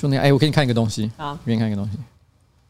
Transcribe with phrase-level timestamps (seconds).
[0.00, 0.24] 就那样。
[0.24, 1.98] 哎，我给你看一个东西，好，给你看一个东西。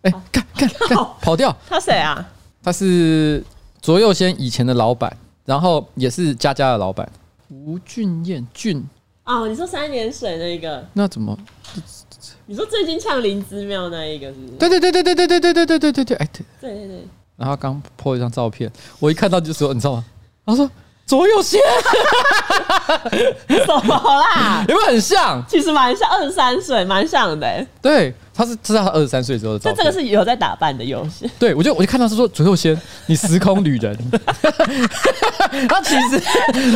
[0.02, 1.56] 哎，看看看，跑掉。
[1.68, 2.28] 他谁啊？
[2.62, 3.42] 他是
[3.80, 5.14] 左右先以前的老板，
[5.45, 7.08] 然后也是佳佳的老板，
[7.48, 8.85] 吴俊彦俊。
[9.24, 10.85] 哦，你说三点水那一个？
[10.95, 11.38] 那怎么？
[12.46, 14.53] 你说最近呛林之妙那一个是不是？
[14.57, 17.09] 对对对对对对对对对对对对对，哎对对对对。
[17.37, 20.05] 然后刚 po 一张照片，我一看到就说，你知道吗？
[20.45, 20.69] 他说
[21.11, 21.61] 卓祐先，
[23.66, 24.64] 怎么啦？
[24.68, 25.42] 有没有很像？
[25.48, 27.66] 其实蛮像，二十三岁，蛮像的。
[27.82, 29.74] 对，他是知道他二十三岁之后的照片。
[29.74, 31.28] 这这个是有在打扮的祐先。
[31.37, 33.98] 对，我就我就看到是说左右先，你时空旅人。
[35.68, 36.20] 他其实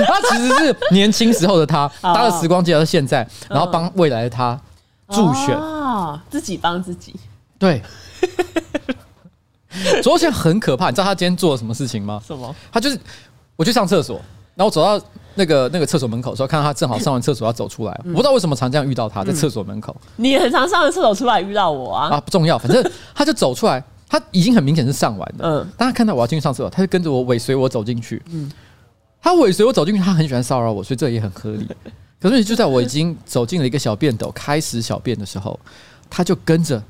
[0.04, 4.60] 他其实是年轻时候的他，搭了时光机到现在，然后帮未来的他
[5.10, 7.14] 助选啊，自己帮自己。
[7.56, 7.80] 对。
[10.02, 12.20] 左右先很可怕，你知道他今天做了什么事情吗？
[12.26, 12.54] 什么？
[12.72, 12.98] 他就是，
[13.56, 14.16] 我去上厕所，
[14.54, 15.00] 然后我走到
[15.34, 19.94] 那个那个厕所门口的时候，看到他正好上完厕所要走出来，我不知道为什么常这样遇到他在厕所门口。
[20.16, 22.08] 你也很常上完厕所出来遇到我啊？
[22.08, 25.44] 啊，不重要，反正 他就走出来，他已经很明显是上完的。
[25.46, 28.22] 嗯，当他看到我要进去上厕所，他就跟着我尾随我走进去。
[28.30, 28.50] 嗯，
[29.20, 31.66] 他尾随我走进去，他很喜欢骚扰我，所以这也很合理。
[32.20, 35.58] 可是就在我已经走进了一个小便斗，开始小便的时候，
[36.08, 36.82] 他就跟着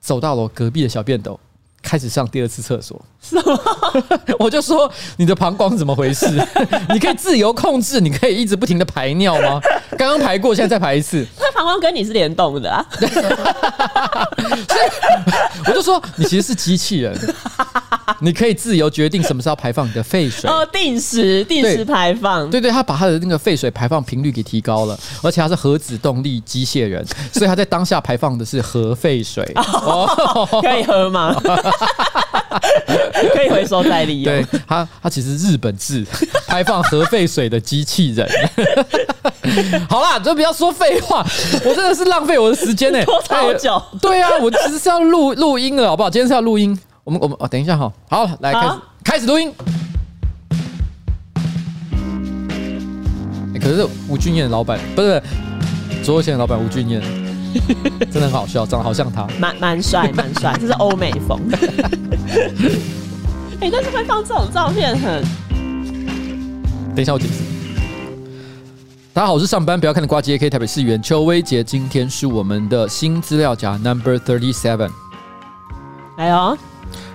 [0.00, 1.38] 走到了我隔壁的小便斗。
[1.82, 3.58] 开始上第二次厕所，是吗？
[4.38, 6.26] 我就说你的膀胱怎么回事？
[6.92, 9.60] 你可以自由控制，你可以一直不停的排尿吗？
[9.96, 11.26] 刚刚排过，现在再排一次。
[11.48, 12.84] 那膀胱跟你是联动的啊？
[12.98, 13.06] 所
[15.66, 17.16] 以我就说你其实是机器人，
[18.20, 22.50] 你可以自由决定什么时候排放你的废水哦，定时定时排放。
[22.50, 31.34] 对，对对，他把他的那个废水排放频率给提高了，而且他是核子动力机械人，所以他在当下排放的是核废水哦， 可以喝吗？
[33.34, 34.32] 可以回收再利用。
[34.32, 36.06] 对，他，他其实日本制
[36.46, 38.28] 排放核废水的机器人。
[39.88, 41.24] 好啦，就不要说废话，
[41.64, 43.04] 我真的是浪费我的时间呢、欸。
[43.04, 43.82] 拖好久。
[44.00, 46.10] 对啊，我其实是要录录音了，好不好？
[46.10, 46.78] 今天是要录音。
[47.04, 47.90] 我们我们哦，等一下哈。
[48.10, 48.72] 好，来开始
[49.04, 49.52] 开始录音。
[53.60, 55.20] 可是吴俊彦的老板不是
[56.04, 57.27] 卓祐先的老板吴俊彦。
[58.10, 61.40] 真的很好笑，长得好像他，蛮蛮帅，蛮帅， 这是欧美风。
[63.60, 65.22] 哎、欸，但是会放这种照片很……
[66.94, 67.42] 等一下，我解释。
[69.12, 74.90] 大家好，我是上班不要看的瓜机 AK 台北市议员邱威杰，今天是我们的新资料夹 Number Thirty Seven。
[76.18, 76.56] 来哦，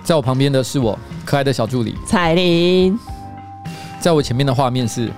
[0.02, 2.98] 在我旁边的是我可爱的小助理彩玲，
[4.00, 5.10] 在我前面的画面是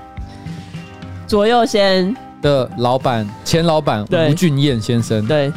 [1.26, 2.16] 左右先。
[2.46, 5.26] 的老板，前老板吴俊彦先生。
[5.26, 5.48] 对，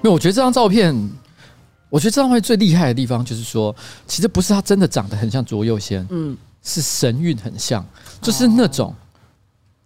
[0.00, 0.94] 没有，我觉得这张照片，
[1.90, 3.74] 我觉得这张照片最厉害的地方就是说，
[4.06, 7.84] 其实不是他真的长得很像卓佑先，嗯，是神韵很像，
[8.22, 8.94] 就是那种。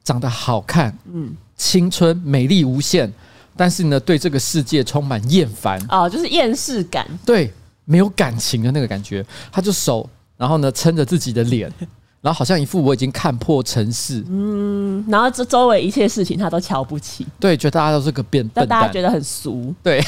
[0.09, 3.13] 长得好看，嗯，青春美丽无限，
[3.55, 5.79] 但是呢，对这个世界充满厌烦。
[5.91, 7.53] 哦，就是厌世感，对，
[7.85, 9.23] 没有感情的那个感觉。
[9.53, 10.09] 他就手，
[10.39, 11.71] 然后呢，撑着自己的脸，
[12.23, 20.01] 然后好像一副我已经看破尘世，嗯，然后这周围一切事情他都瞧不起，对，觉得大家都是个变，但大家觉得很俗，对，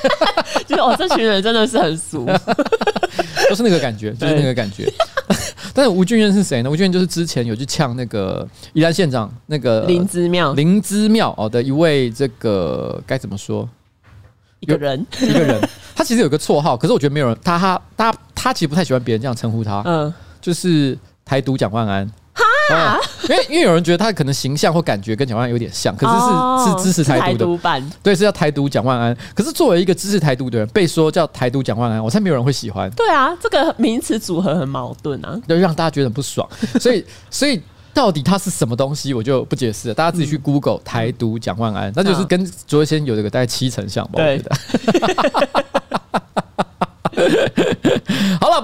[0.68, 2.26] 就是我这群人真的是很俗，
[3.48, 4.92] 都是那个感觉，就是那个感觉。
[5.78, 6.68] 但是吴俊彦是谁呢？
[6.68, 13.68] 吴俊彦就是之前有去呛那个宜兰县长那个林芝庙，林芝庙哦的一位这个该怎么说？
[14.58, 15.60] 一个人，一个人，
[15.94, 22.10] 他其实有个绰号，可是我觉得没有人，他他他他其实不太喜欢别人这样称呼他，嗯，就是台独蒋万安。
[22.74, 22.98] 啊，
[23.28, 29.16] 因为因为有人觉得他可能形象或感觉跟蒋万安有点像，可是是、哦、是支持台独的，对，是叫台独蒋万安。
[29.34, 32.90] 可是作为一个支持台独的人，被说叫台独蒋万安，我猜没有人会喜欢。
[32.90, 36.48] 对啊，这个名词组合很矛盾啊，就让大家觉得很不爽。
[36.80, 37.60] 所以所以
[37.94, 44.50] 到底他是什么东西，我就不解释了，大家自己去 Google 台独蒋万安，那就是跟卓祐先有这个大概七成像吧，我觉得。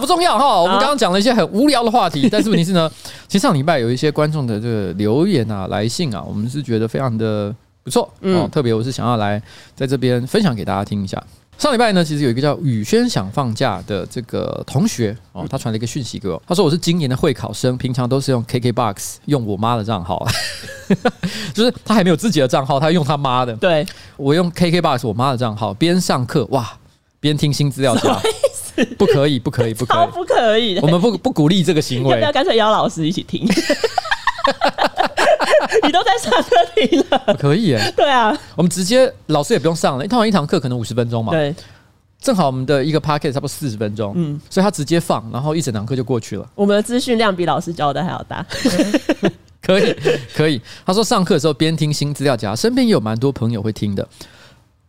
[0.04, 0.60] 不重要哈。
[0.60, 2.90] 我们刚刚讲了一些很无聊的话题， 但是问题是呢，
[3.26, 8.46] 其实上礼拜有一些观众的这个留言啊、来信啊，我们是觉得非常的不错哦。
[8.52, 9.40] 特别我是想要来
[9.74, 11.22] 在这边分享给大家听一下。
[11.56, 20.26] 上礼拜呢，其实有一个叫宇轩想放假的这个同学哦，他传了一个讯息给我，他说我是今年的会考生，平常都是用 KKBOX 用我妈的账号，
[21.54, 23.54] 就是他还没有自己的账号，他用他妈的。
[23.54, 23.86] 对，
[24.16, 26.70] 我用 KKBOX 我妈的账号，边上课哇。
[27.24, 28.20] 边听新资料夹，
[28.98, 30.78] 不可以，不可以，不可以，不可以！
[30.80, 32.10] 我们不不鼓励这个行为。
[32.10, 33.48] 要不要干脆邀老师一起听？
[35.82, 37.92] 你都在上课听了，可以耶。
[37.96, 41.32] 对啊，我们直接老师也不用上了，通常一堂课可能五十分钟嘛。
[41.32, 41.54] 对，
[42.20, 46.46] 正好我们的一个 podcast 差不多四十分钟，嗯，所以他直接放，然后一整堂课就过去了。
[46.54, 48.44] 我们的资讯量比老师教的还要大。
[49.64, 49.96] 可以，
[50.36, 50.60] 可以。
[50.84, 54.06] 他说上课的时候边听新资料夹，身边也有蛮多朋友会听的。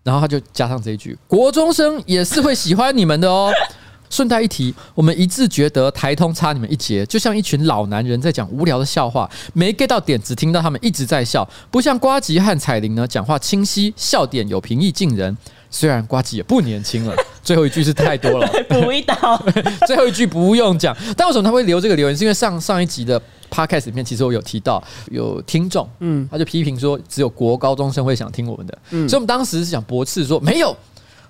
[0.05, 3.51] 然后他就加上这一句：国中生也是会喜欢你们的哦。
[4.07, 15.35] 顺带一提，我们一致觉得台通差你们一截，就像一群老男人在讲无聊的笑话，没 get 到点，只听到他们一直在笑，不像瓜吉和彩玲呢，讲话清晰，笑点有平易近人。
[15.71, 19.15] 虽然瓜吉也不年轻了， 最后一句是太多了，补一刀。
[19.87, 22.15] 最后一句不用讲，但为什么他会留这个留言？
[22.15, 23.19] 是因为上上一集的
[23.55, 30.75] podcast 里面，其实我有提到有听众，嗯，他就批评说只有国高中生会想听我们的，嗯，所以我们当时是想驳斥说没有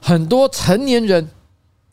[0.01, 1.27] 很多成年人。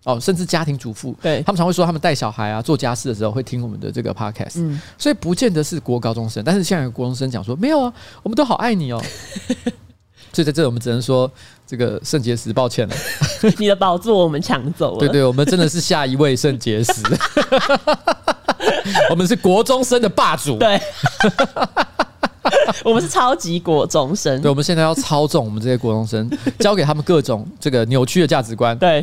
[0.05, 7.94] 哦，甚至家庭主妇，对，他们常会说，他们带小孩啊、做家事的时候会听我们的这个 podcast，嗯，所以不见得是国高中生，但是现在有国中生讲说没有啊，
[8.25, 9.00] 我们都好爱你哦，
[10.35, 11.31] 所以在这里我们只能说
[11.73, 12.95] 这个圣结石抱歉了，
[13.57, 16.93] 你的宝座我们抢走了，对对，我们真的是下一位圣结石，
[19.09, 20.79] 我们是国中生的霸主，对，
[22.85, 29.03] 我们是超级国中生，对，我们现在要操纵我们这些国中生，教给他们各种这个扭曲的价值观，对。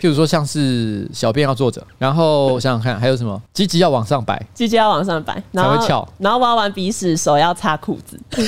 [0.00, 8.18] 譬如说，像是小便要坐着，然后想想看还有什么，鸡鸡要往上摆，鸡鸡要往上摆，才会翘，然后挖完鼻屎手要擦裤子，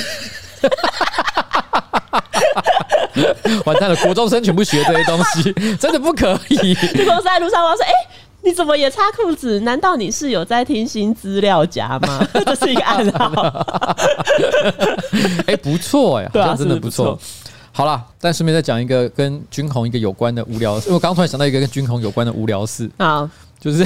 [3.65, 6.73] 完蛋了，国中生全部学这些东西， 真的不可以。
[6.75, 8.09] 去公司在路上，我说：“哎、欸，
[8.41, 9.59] 你怎么也擦裤子？
[9.61, 13.65] 难道你是有在听新资料夹吗？” 这是一个暗号。
[15.45, 17.17] 哎，不错哎，好像真的不错。
[17.71, 23.29] 好了，但顺便再讲一个跟军红一个有关的无聊事，因为我刚刚突然想到一个跟军红有关的无聊事啊，
[23.59, 23.85] 就是。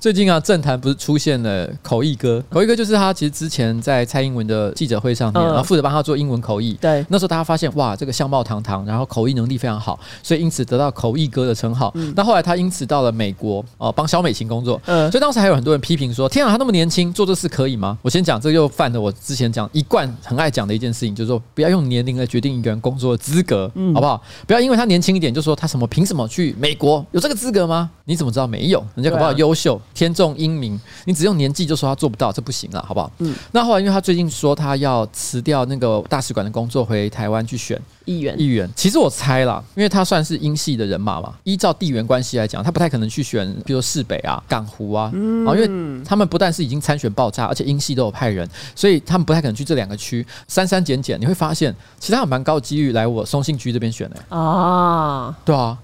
[0.00, 2.42] 最近啊，政坛不是出现了口译哥？
[2.48, 6.72] 口译哥就是他，其实之前在蔡英文的记者会上面，然后负责帮他做英文口译。
[6.80, 11.92] 对，那时候大家发现哇，这个相貌堂堂，然后口译能力非常好，所以因此得到口译哥的称号。
[12.16, 14.80] 那后来他因此到了美国哦，帮小美琴工作。
[14.86, 24.22] 嗯，所以当时还有很多人批评说：“天啊，他那么年轻，做这事可以吗？”我先讲，这又犯了我之前讲一贯很爱讲的一件事情，就是说不要用年龄来决定一个人工作的资格，好不好？
[24.46, 27.04] 不要因为他年轻一点就说他什么凭什么去美国？
[27.12, 27.90] 有这个资格吗？
[28.06, 28.82] 你怎么知道没有？
[28.94, 30.80] 人家搞不好优秀，天纵英明。
[31.04, 33.10] 你只用年纪就说他做不到，这不行了，好不好？
[33.18, 33.34] 嗯。
[33.52, 38.38] 那后来，因为他最近说他要辞掉那个大使馆的工作，回台湾去选议员。
[38.40, 51.20] 议员，其实我猜啦，因为他算是英系的人马嘛，依照地缘关系来讲，他不太可能去选，比如说市北啊、港湖啊，嗯，因为他们不但是已经参选爆炸，而且英系都有派人，所以他们不太可能去这两个区删删减减。
[51.20, 55.76] 你会发现，其他有蛮高几率来我松信区这边选的、欸、啊，对啊。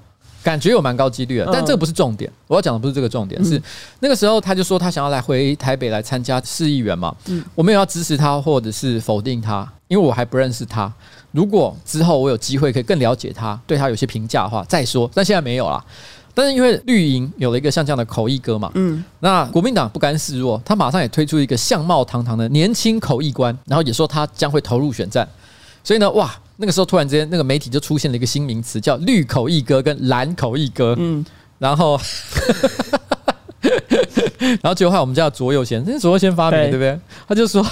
[0.46, 2.31] 感觉有蛮高几率的，但这个不是重点。
[2.46, 3.60] 我要讲的不是这个重点，是
[3.98, 7.12] 那个时候他就说他想要来回台北来参加市议员嘛。
[7.56, 10.93] 我没有要支持他或者是否定他，因为我还不认识他。
[11.32, 15.10] 如果之后我有机会可以更了解他，对他有些评价的话再说。
[15.12, 15.84] 但现在没有啦。
[16.32, 25.28] 但是因为绿营有了一个像这样的口译哥嘛，嗯，那国民党不甘示弱，他马上也推出一个相貌堂堂的年轻口译官，然后也说他将会投入选战。
[25.82, 30.94] 所以呢，哇，那个时候突然之间，那个媒体就出现了一个新名词，叫“绿口一哥”跟“蓝口一哥”。
[30.99, 31.25] 嗯，
[31.58, 32.00] 然后，
[34.41, 36.99] 然后结果后来我们叫左右贤，那是左右贤发明的，对不对？
[37.29, 37.64] 他就说，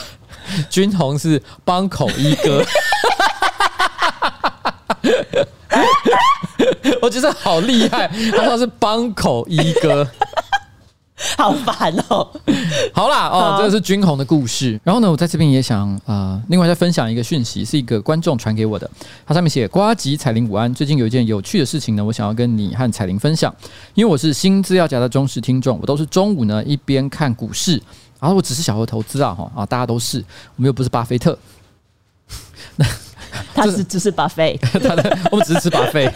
[0.68, 2.62] 君鸿是帮口一哥。
[7.00, 10.06] 我觉得好厉害，他说是帮口一哥。
[11.38, 12.28] 好烦哦！
[12.92, 14.78] 好啦，哦，这个是君鸿的故事。
[14.84, 18.88] 然后呢，我在这边也想啊、呃，另外再分享一个讯息，是一个观众传给我的。
[19.26, 23.54] 它上面写：瓜吉彩铃午安，最近有一件有趣的事情呢，我想要跟你和彩铃分享。
[23.94, 27.80] 因为我是新资料夹的忠实听众，我都是中午呢一边看股市，
[28.20, 30.18] 然后我只是小额投资啊，哈啊，大家都是，
[30.56, 31.38] 我们又不是巴菲特。
[32.76, 32.86] 那
[33.54, 36.10] 他是只是巴菲，他的我们只是吃巴菲。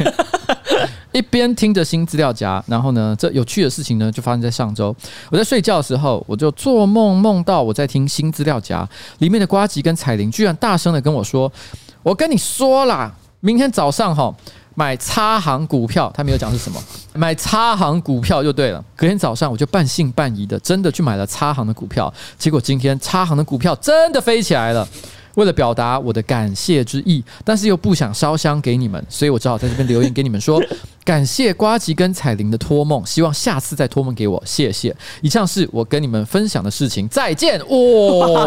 [1.19, 4.95] 一边听着新资料夹，然后呢，这有趣的事情呢，就发生在上周。
[5.31, 11.51] 我在睡觉的时候，我就做梦，梦到我在听新资料夹里面的瓜吉跟彩铃，居然大声的跟我说
[12.05, 14.33] ：“我跟你说啦，明天早上哈
[14.77, 16.81] 买差行股票。”他没有讲是什么，
[17.15, 18.85] 买差行股票就对了。
[18.95, 24.87] 隔天早上我就半信半疑的真的去买了差行的股票，结果今天差行的股票真的飞起来了。
[25.39, 30.61] 为了表达我的感谢之意，但是又不想烧香给你们，所以我只好在这边留言给你们说，
[31.05, 34.95] 感谢瓜吉跟彩玲的托梦，希望下次再托梦给我，谢谢。
[35.23, 37.57] 以上是我跟你们分享的事情，再见。
[37.61, 38.47] 哇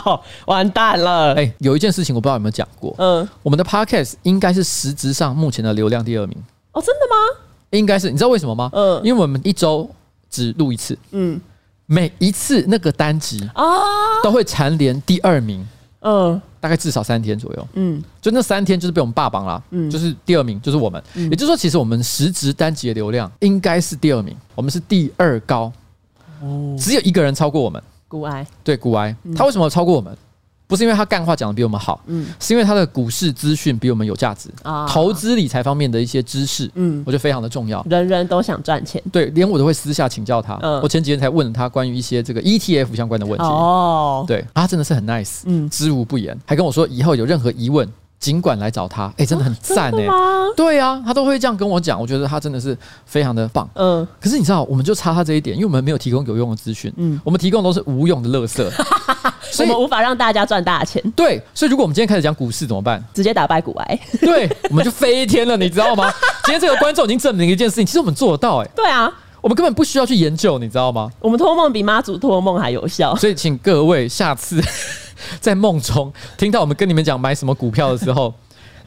[0.00, 1.34] 靠，完蛋了！
[1.34, 6.38] 哎，有一件事情我不知道有没有讲过，嗯，我们的 podcast 应该是实质上目前的流量第二名。
[6.70, 7.42] 哦，真的吗？
[7.70, 8.70] 应该是，你知道为什么吗？
[8.72, 9.90] 嗯，因为我们一周
[10.30, 11.40] 只录一次，嗯，
[11.86, 13.64] 每一次那个单集啊
[14.22, 15.66] 都会蝉联第二名。
[16.00, 17.68] 嗯，大概至少三天左右。
[17.74, 19.62] 嗯，就那三天就是被我们霸榜了。
[19.70, 25.72] 嗯，就是第二名就是我们，也就是说，其实我们实值单集的流量应该是第二名，我们是第二高。
[26.40, 28.46] 哦，只有一个人超过我们，古埃。
[28.62, 30.16] 对，古埃，他为什么超过我们？
[30.68, 37.84] 不是因为他干话讲的比我们好，嗯，是因为他的股市资讯比我们有价值啊，投资理财方面的一些知识，嗯，我觉得非常的重要。
[37.88, 40.56] 人人都想赚钱，对，连我都会私下请教他。
[40.62, 43.44] 嗯，我前几天才问了他关于一些这个 ETF 相关的问题。
[43.44, 47.88] 哦，对，他真的是很 nice，嗯，知无不言，还跟我说以后有任何疑问。
[48.20, 50.10] 尽管来找他，哎、欸，真的很赞哎、欸！
[50.56, 53.70] 对啊，他都会这样跟我讲，我觉得他真的是非常的棒。
[53.74, 58.68] 嗯，可是你知道，我们就差他这一点，因为我们没有提供有用的资讯，嗯，我们提供都是无用的垃圾，
[59.50, 61.02] 所以我们无法让大家赚大钱。
[61.16, 63.02] 对，所以如果我们今天开始讲股市怎么办？
[63.14, 66.12] 直接打败股癌，对，我们就飞天了，你知道吗？
[66.44, 71.10] 今天这个观众已经证明一件事情，其实我们做得到、欸，哎，对啊，我们根本不需要去研究，你知道吗？
[71.20, 74.62] 我们托梦比妈祖托梦还有效，所以请各位下次
[75.40, 78.32] 在梦中听到我们跟你们讲买什么股票的时候。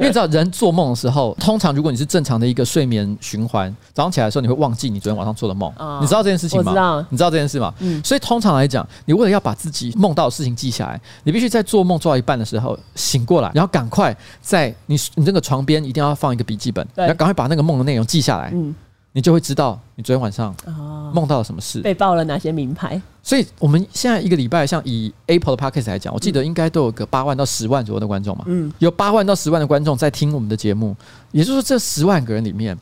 [0.02, 5.72] 因为你知道，人做梦的时候，通常如果你是正常的一个睡眠循环，早上起来的时候，你会忘记你昨天晚上做的梦。
[6.02, 6.72] 你知道这件事情吗？
[6.72, 7.06] 知道。
[7.12, 7.72] 你知道这件事吗？
[7.80, 8.04] 嗯。
[8.04, 18.50] 所以通常来讲，你为了要把自己梦到的事情记下来，你必须在做梦做到一半的时候醒过来，然后赶快在你你这个床边一定要放一个笔记本，然后赶快把那个梦的内容记下来。
[18.56, 18.74] 嗯。
[19.14, 20.56] 你就会知道你昨天晚上
[21.14, 23.02] 梦到了什么事，被爆了哪些名牌。
[23.22, 28.46] 所以我们现在一个礼拜，像以 Apple 的 Podcast 来讲，我记得应该都有个八万到十万左右的观众嘛。
[28.48, 30.96] 嗯，有八万到十万的观众在听我们的节目，
[31.32, 32.78] 也就是说，这十万个人里面，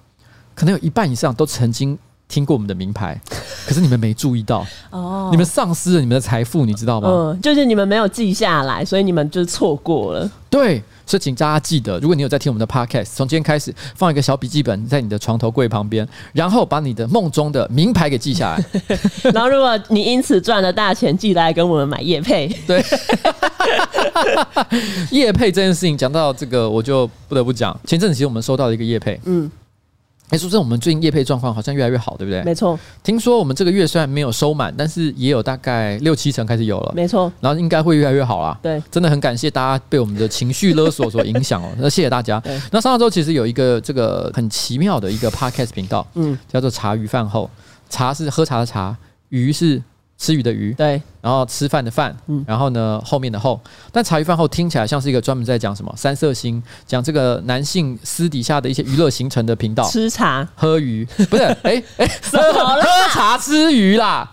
[0.55, 1.98] 可能有一半以上都曾经
[2.29, 3.19] 听过我们的名牌，
[3.67, 7.09] 可是你们没注意到哦，你们丧失了你们的财富，你知道吗？
[7.12, 10.31] 嗯，就是你们没有记下来，所以你们就错过了。
[10.50, 10.81] 对。
[11.09, 18.63] 所以请大家记得，如果你有在听我们的 podcast，从今天开始放一个小笔记本在你的床头柜旁边，然后把你的梦中的名牌给记下来。
[19.33, 22.48] 然后，如果你因此赚了大钱，记得来跟我们买叶配。
[22.67, 22.86] 对，
[25.09, 27.75] 叶配这件事情讲到这个，我就不得不讲。
[27.88, 29.50] 前阵子其实我们收到了一个叶配，嗯。
[30.29, 32.43] 哎，说真，我们最近业配状况好像越来越好，对不对？
[32.43, 32.79] 没错。
[33.03, 36.93] 听说我们这个月虽然没有收满，但是也有大概六七成开始有了。
[36.95, 37.31] 没错。
[37.39, 38.57] 然后应该会越来越好啦。
[38.62, 41.69] 对，真的很感谢大家被我们的情绪勒索所影响哦。
[41.77, 42.41] 那谢谢大家。
[42.71, 47.50] 那上周其实有一个这个很奇妙的一个 podcast 频道，嗯，叫做茶余饭后。
[47.89, 48.95] 茶是喝茶的茶，
[49.29, 49.81] 鱼是。
[50.20, 53.60] 吃鱼的鱼，对，然后吃饭的饭，嗯，然后呢，后面的后，
[53.90, 60.46] 但茶余饭后听起来像是一个专门在讲什么三色星，讲这个男性私底下的一些娱乐行程的频道，吃茶。
[60.56, 64.30] 喝鱼，不是， 哎哎，喝喝茶吃鱼啦。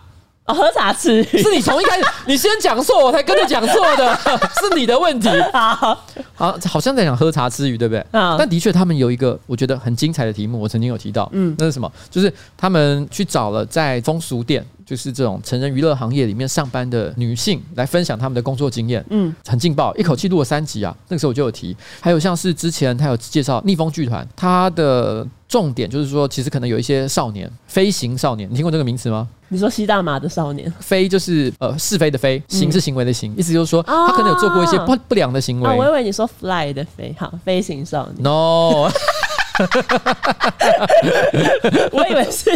[0.47, 1.43] 哦，喝茶吃鱼。
[1.43, 4.15] 是你从一开始 你先讲错，我才跟着讲错的，
[4.61, 5.29] 是你的问题。
[5.53, 8.05] 好，好，好像在讲喝茶吃鱼，对不对？
[8.13, 11.91] 但的确，他们有一个我觉得很精彩的题目，我曾经有提到，嗯，那是什么？
[12.11, 20.97] 就是他们去找了在风俗店，就是这种成人娱乐行业里面上班的女性，来分享他们的工作经验，嗯，很劲爆，一口气录了三集啊。
[21.09, 25.27] 那个时候我就有提，还有像是之前他有介绍逆风剧团，他的。
[25.49, 29.29] 重点就是说，其实可能有一些少年，飞行少年，你听过这个名词吗？
[29.47, 35.77] 你说吸大麻的少年，飞就是呃是非的非，行是行为的行，意思就是说他可能有做过一些不不良的行为。
[35.79, 38.25] 我以为你说 fly 的飞，好，飞行少年。
[38.25, 38.91] No，
[41.93, 42.51] 我以为是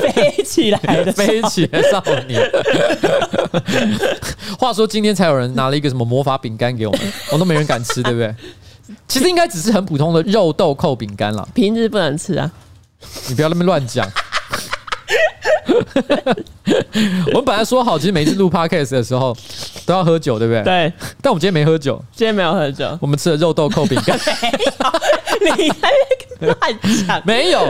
[0.00, 2.40] 飞起来的飞起来少年。
[4.58, 8.34] 话说今天才有人拿了一个什么魔法饼干给我们，我都没人敢吃，对不对？
[9.06, 12.50] 其实应该只是很普通的肉豆蔻饼干啦，平日不能吃啊！
[13.28, 14.08] 你不要那么乱讲。
[17.28, 19.36] 我们本来说好，其实每一次录 podcast 的时候
[19.86, 20.62] 都要喝酒，对不对？
[20.62, 20.92] 对。
[21.22, 24.18] 但我们今天没喝酒，今天没有喝酒，我们吃了肉豆蔻饼干。
[25.40, 25.90] 你还
[26.46, 26.56] 乱
[27.06, 27.22] 讲？
[27.24, 27.66] 没有，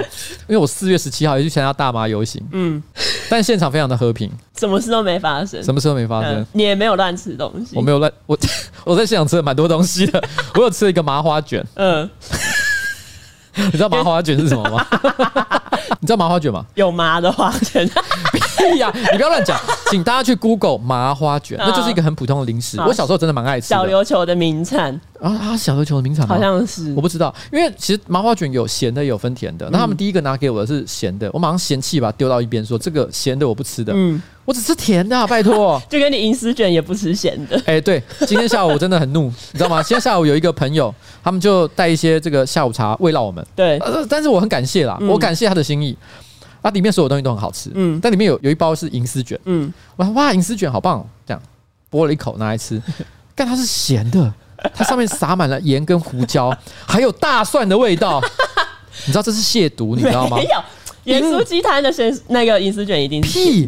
[0.47, 2.43] 因为我四月十七号也去参加大麻游行。
[2.53, 2.83] 嗯。
[3.31, 6.37] 但现场非常的和平，什么事都没发生，什么事都没发生。
[6.37, 8.39] 嗯、你也没有乱吃东西，我没有乱， 我
[8.85, 10.23] 我在现场吃了蛮多东西的，
[10.55, 11.63] 我有吃了一个麻花卷。
[11.75, 12.09] 嗯，
[13.57, 14.87] 你知道麻花卷是什么吗？
[16.01, 16.65] 你知道麻花卷吗？
[16.75, 17.89] 有麻的花卷。
[18.33, 18.93] 屁 呀！
[19.13, 19.59] 你不要乱讲，
[19.91, 22.79] 请大家去 Google 麻花卷，那就是一个很普通的零食。
[22.81, 23.69] 我小时候真的蛮爱吃。
[23.69, 25.57] 小琉球的名产啊啊！
[25.57, 29.69] 小琉球的名产好像是我不知道，因为其实麻花卷有咸的，有分甜的。
[29.71, 35.81] 那他们第一个拿给我的是咸的，我马上嫌弃把它丢到一边，说这个咸的我不吃的，嗯，我只吃甜的，拜托。
[35.89, 37.61] 就跟你银丝卷也不吃咸的。
[37.67, 39.83] 哎，对，今天下午我真的很怒，你知道吗？
[39.83, 43.45] 今天下午有一个朋友，他们就带一些这个下午茶慰劳我们。
[43.55, 45.97] 对，但是我很感谢啦，我感谢他的心意。
[46.61, 51.41] 它里面所有东西都很好吃，嗯，但里面有有一包是银丝卷，嗯，我说哇，银丝卷好棒，这样
[51.91, 52.83] 剥了一口拿来吃，
[53.35, 54.31] 但它是咸的，
[54.75, 58.21] 它上面撒满了盐跟胡椒， 还有大蒜的味道，
[59.07, 60.37] 你知道这是亵渎，你知道吗？
[60.37, 60.63] 没有，
[61.05, 63.61] 盐酥鸡摊的咸那个银丝卷一定是屁，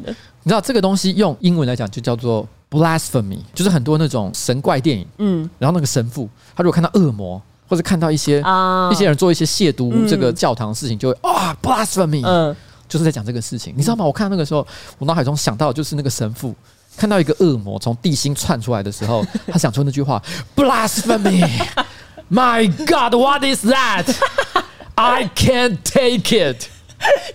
[0.42, 12.54] 你知道这个东西用英文来讲就叫做 blasphemy，就是很多那种神怪电影，嗯，然后那个神父，他如果看到恶魔，或者看到一些啊、uh, 一些人做一些亵渎这个教堂的事情，就会啊、oh, blasphemy，嗯，
[12.88, 14.04] 就是在讲这个事情，你知道吗？
[14.04, 14.66] 我看到那个时候，
[14.98, 16.52] 我脑海中想到就是那个神父
[16.96, 20.20] 看到一个恶魔从地心窜出来的时候， 他想出那句话
[20.56, 26.64] blasphemy，My God，what is that？I can't take it。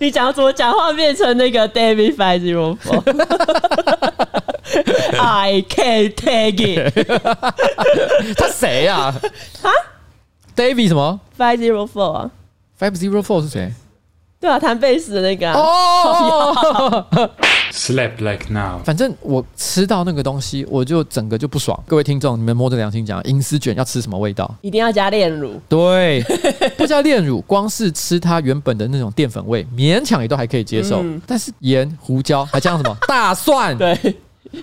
[0.00, 2.76] 你讲怎么讲话变成那个 David Five Zero
[5.16, 6.94] Four？I can't take it。
[8.36, 9.12] 他谁呀？
[9.62, 9.70] 啊
[10.56, 12.30] ，David 什么？Five Zero Four 啊
[12.80, 13.72] ？Five Zero Four 是谁？
[14.38, 17.06] 对啊，弹贝斯的那个哦。
[17.72, 18.78] Slept like now。
[18.84, 21.78] 反正我吃到那个东西，我就整个就不爽。
[21.86, 24.54] 各位听众，你们摸着良心讲，银丝卷要吃什么味道？
[24.60, 25.60] 一定要加炼乳。
[25.68, 26.22] 对，
[26.76, 31.02] 不加炼乳，光是吃它原本的那种淀粉味，勉强也都还可以接受。
[31.02, 32.96] 嗯、但是盐、胡椒还加上什么？
[33.08, 33.76] 大蒜。
[33.76, 33.98] 对，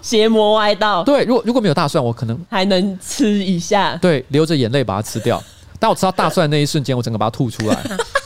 [0.02, 1.04] 邪魔歪道。
[1.04, 3.96] 对，如果如果没有大蒜，我可能还能吃一下。
[3.98, 5.42] 对，流着眼泪把它吃掉。
[5.84, 7.78] 当我吃到大蒜的那一瞬间，我整个把它吐出来。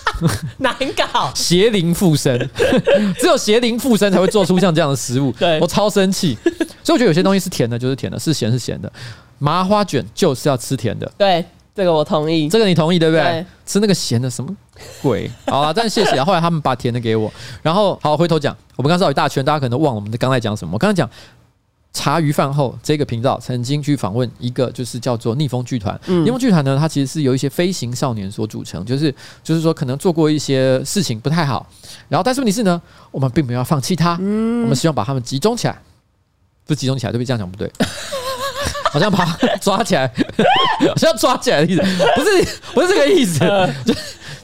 [0.60, 2.38] 难搞，邪灵附身，
[3.20, 5.32] 只有邪灵附身才会做出像这样的食物。
[5.32, 6.38] 对，我超生气，
[6.84, 8.92] 所以我觉得有些东西是甜的，就是甜的；是咸是咸的。
[9.40, 11.12] 麻花卷就是要吃甜的。
[11.18, 12.48] 对，这个我同意。
[12.48, 13.24] 这个你同意对不对？
[13.24, 14.56] 对，吃那个咸的什么
[15.02, 15.28] 鬼？
[15.48, 16.24] 好啊，但谢谢啊。
[16.24, 17.34] 后来他们把甜的给我，
[17.64, 20.76] 然后好回头讲，我们刚绕一大圈，大家可能都忘了我们刚才讲什么。
[20.76, 21.10] 我刚才讲。
[21.94, 26.00] 茶余饭后这个频道曾经去访问一个，就是叫做逆风剧团。
[26.06, 29.14] 逆风剧团呢，它其实是由一些飞行少年所组成，就是
[29.44, 31.66] 就是说可能做过一些事情不太好，
[32.08, 32.80] 然后但是问题是呢，
[33.10, 35.82] 我们并没有放弃他，我们希望把他们集中起来，
[36.66, 37.26] 不集中起来，对不对？
[37.26, 37.72] 这样讲不对，
[38.92, 39.26] 好像把
[39.60, 40.08] 抓起来，
[40.88, 41.82] 好像抓起来的意思，
[42.16, 43.40] 不是不是这个意思，
[43.86, 43.94] 就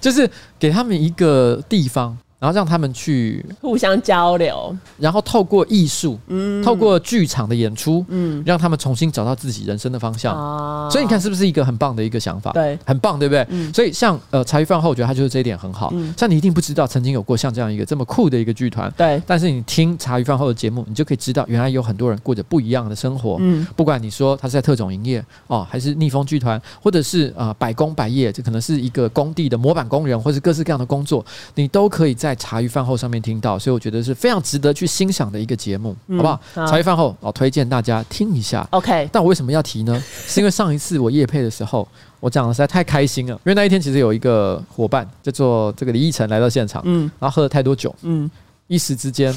[0.02, 2.18] 就是给他们一个地方。
[2.44, 10.36] 然后让他们去互相交流，然后透过艺术，嗯，透过剧场的演出，嗯，让他们重新找到自己人生的方向。
[10.36, 12.52] 啊，所以你看是不是一个很棒的一个想法？
[12.52, 13.48] 对，很棒，对不对？
[13.48, 15.90] 嗯，所以像呃茶余饭后，我觉得他就是这一点很好。
[15.94, 19.22] 嗯，像你一定不知道曾经有过像这样一个这么酷的一个剧团，对。
[19.26, 23.38] 但是你听茶余饭后的节目，你就可以知道原来有很多人过着不一样的生活。
[23.40, 32.33] 嗯，不管你说他是在特种营业哦，还是逆风剧团，或者是啊、呃、百工百业，这可能是一个工地的模板工人，或是各式各样的工作，你都可以在。
[32.36, 36.42] 茶余饭后上面听到，所以我觉得是非常值得去欣赏的一个节目，嗯、好不好？
[36.54, 38.68] 好，茶余饭后，我推荐大家听一下。
[38.72, 40.04] OK，但我为什么要提呢？
[40.28, 41.88] 是因为上一次我夜配的时候，
[42.20, 43.34] 我讲的实在太开心了。
[43.34, 48.30] 因为那一天其实有一个伙伴叫做这个李奕晨来到现场，嗯，然后喝了太多酒，嗯，
[48.68, 49.36] 一时之间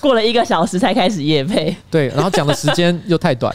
[0.00, 3.54] 过了一个小时才开始夜配，对，然后讲的时间又太短。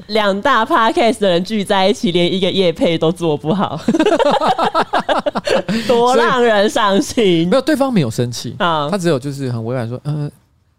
[0.08, 3.80] 两大 podcast 的人聚在一起，连一个夜配都做不好，
[5.86, 7.48] 多让人伤心。
[7.48, 10.30] 没有，对方没有生气啊，他只有就是很委婉说：“呃，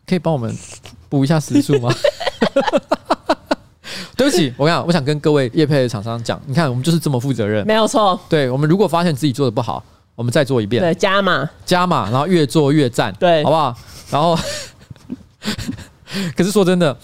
[0.05, 0.55] 可以帮我们
[1.09, 1.89] 补一下时数吗？”
[4.15, 8.19] 对不起，我跟你讲，我想跟各位业配的厂商讲，你看我们就是这么负责任，没有错。
[8.27, 9.83] 对，我们如果发现自己做的不好，
[10.15, 13.75] 我们再做一遍，对，加码加码，然后越做越赞，对，好不好？
[14.09, 14.35] 然后，
[16.35, 16.97] 可是说真的。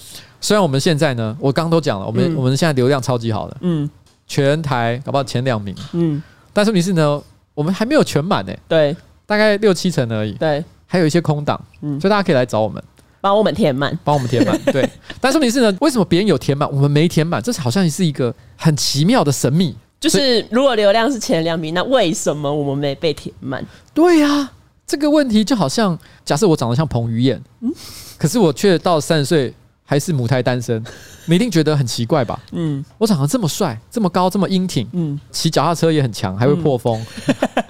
[0.44, 3.90] 虽然我们现在呢，我刚刚都讲了，我们、嗯、我们现在流量超级好的，嗯，
[4.28, 8.94] 全台搞不好前两名，嗯，但是问题是呢，我们还没有全满呢，对，
[9.26, 12.84] 大概六七成而已，对，还有一些空档，嗯，所以大家可以来找我们，
[13.22, 14.88] 帮我们填满，帮我们填满， 对。
[15.22, 17.42] 但是问题是呢，为什么别人有填满，我们没填满？
[17.42, 23.66] 这是好像是一个很奇妙的神秘，就是如果流量是前两名，那为什么我们没被填满？
[23.94, 24.52] 对呀、啊，
[24.86, 27.74] 这个问题就好像假设我长得像彭于晏，嗯，
[28.18, 29.54] 可是我却到三十岁。
[29.94, 30.84] 还是母胎单身，
[31.26, 32.40] 你一定觉得很奇怪吧？
[32.52, 37.00] 嗯，我长得这么帅，这么高，这么英挺，嗯，骑脚踏车也很强，还会破风，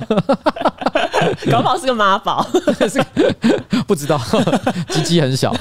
[0.07, 0.17] 嗯、
[1.51, 2.41] 搞不好是个妈宝，
[3.85, 4.17] 不知道，
[4.87, 5.53] 鸡鸡很小，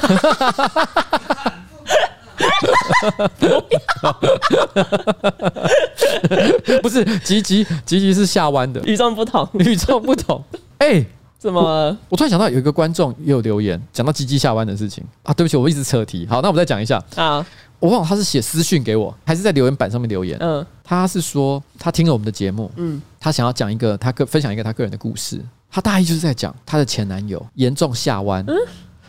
[6.80, 10.40] 不是吉吉吉吉是下弯的，与众不同，与众不同，
[10.78, 11.06] 哎、欸。
[11.42, 11.96] 怎么我？
[12.10, 15.34] 我突然想到有一个观众也有留言讲到鸡鸡下弯的事情啊！
[15.34, 16.24] 对不起，我一直扯题。
[16.30, 17.44] 好，那我们再讲一下啊！
[17.80, 20.38] 我忘了他是写私讯给我，还是在留言板上面留言？
[20.40, 25.44] 嗯，他是说他听了我们的节目，嗯，他想要讲一个他个分享一个他个人的故事。
[25.68, 28.44] 他大意就是在讲他的前男友严重下弯。
[28.46, 28.54] 嗯，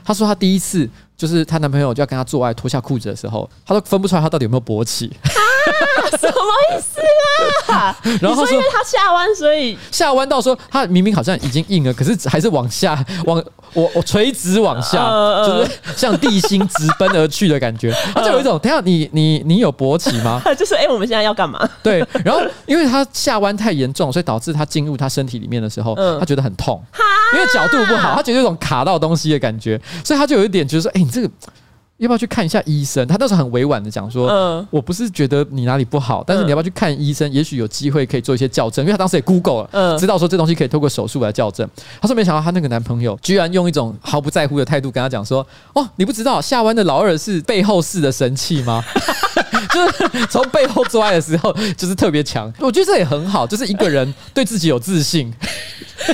[0.03, 5.11] 他说他第一次就是他男朋友就要跟他做爱脱下裤子的时候，他都分不出来他到底有没有勃起。
[6.19, 6.33] 什么
[6.71, 7.95] 意思啊？
[8.21, 15.09] 然后说因为他下弯，所以下弯到说他明明好像已经硬了，可是还是往下往我我垂直往下，
[15.45, 17.91] 就是向地心直奔而去的感觉。
[18.13, 20.41] 他就有一种，等下你你你有勃起吗？
[20.57, 21.67] 就是哎，我们现在要干嘛？
[21.81, 26.81] 对，然后因为他下弯太严重，所以导致他进入他身体里面的时候，他觉得很痛，
[27.33, 31.29] 因为角度不好，他觉得有种卡到东西的感觉，所以他就有一点觉得说，哎，你这个。
[32.03, 33.05] 要不要去看一下医生？
[33.07, 37.31] 他那时候很委婉的讲说，嗯，我不是觉得你哪里不好，但是你要不要去看医生？
[37.31, 41.67] 也许有机会可以做一些校正，因为他当时也 Google 了，嗯，知道说这东西可以透过手术来校正。
[42.01, 48.83] 他说没想到他那个男朋友居然用一种毫不在乎的态度跟他讲说，哦，你不知道下弯的老二是背后式的神器吗？
[49.73, 52.51] 就是从背后做爱的时候就是特别强。
[52.59, 55.33] 我觉得这也很好，就是一个人对自己有自信。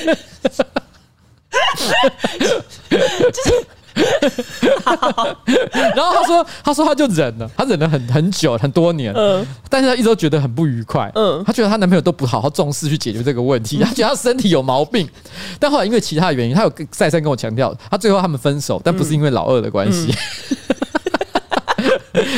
[2.90, 3.66] 就是。
[5.96, 15.08] 然后他说：“他说他就忍了，他忍了很很久很多年，嗯，但是他一直都觉得很不愉快，嗯，他觉得他男朋友都不好好重视去解决这个问题， 他觉得他身体有毛病。
[15.60, 20.14] 但后来因为其他原因，他有再三跟我强调，他最后他们分手，但不是因为老二的关系。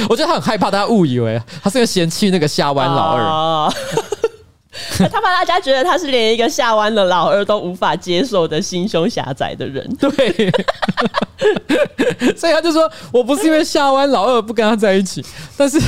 [0.09, 3.73] 我觉得他很害怕，大家误以为他是因为嫌弃那个下弯老二。”
[4.97, 10.51] 他怕大家觉得他是连一个下弯的老二都无法接受的心胸狭窄的人，对，
[12.37, 15.21] 所以他就说：“我不是因为下弯老二不跟他在一起，
[15.57, 15.81] 但是，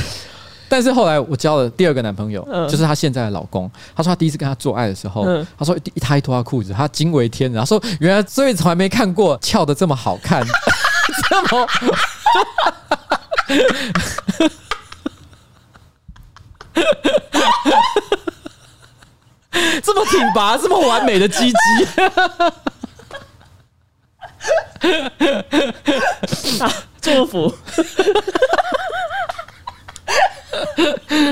[0.68, 3.70] 但是后来我交了第二个男朋友，嗯、就是他现在的老公。
[3.96, 10.44] 他说他第一次跟他做爱的时候，嗯、他说一他一脱他裤子，他惊为天人，他说原来这辈子从来没看过翘的这么好看，
[11.30, 11.66] 这么。”
[19.82, 21.56] 这么挺拔，这么完美的鸡鸡，
[26.62, 27.54] 啊，祝福。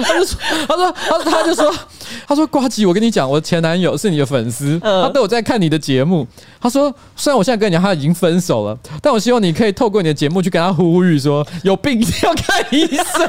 [0.05, 1.73] 他就说，他说，他他就说，
[2.27, 6.27] 他说，呱吉，我跟你讲，我前男友是你的粉丝，他都有在看你的节目。
[6.61, 13.29] 他说，虽然我现在跟你讲他已经分手了，但我希望你可以透过你的节目去跟他呼吁说，有病一定要看医生。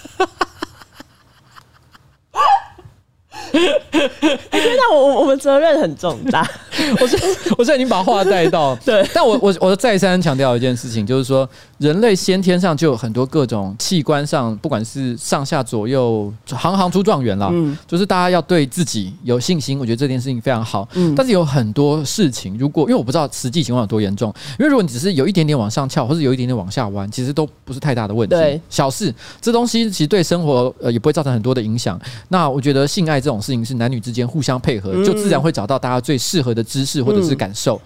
[4.51, 6.47] 那我我们责任很重大。
[6.99, 7.19] 我现
[7.57, 17.49] 我现在已经把话带到 对，但我我我再三强调一件事情，就是说人类先天上就有很多各种器官上，不管是上下左右，行行出状元啦。
[17.51, 20.87] 嗯，就是大家要对自己有信心，我觉得这件事情非常好。
[20.93, 28.35] 嗯，但是有很多事情，如果因为我不知道实际情况有多严重，因为如果你只是有一点点往上翘，或者有一点点往下弯，其实都不是太大的问题。
[28.35, 31.99] 对，小事，这东西其实对生活呃也不会造成很多的影响。
[32.29, 37.81] 那我觉得性爱这种事情是男女之间互相配合，就自然会找到大家最适合的姿势或者是感受，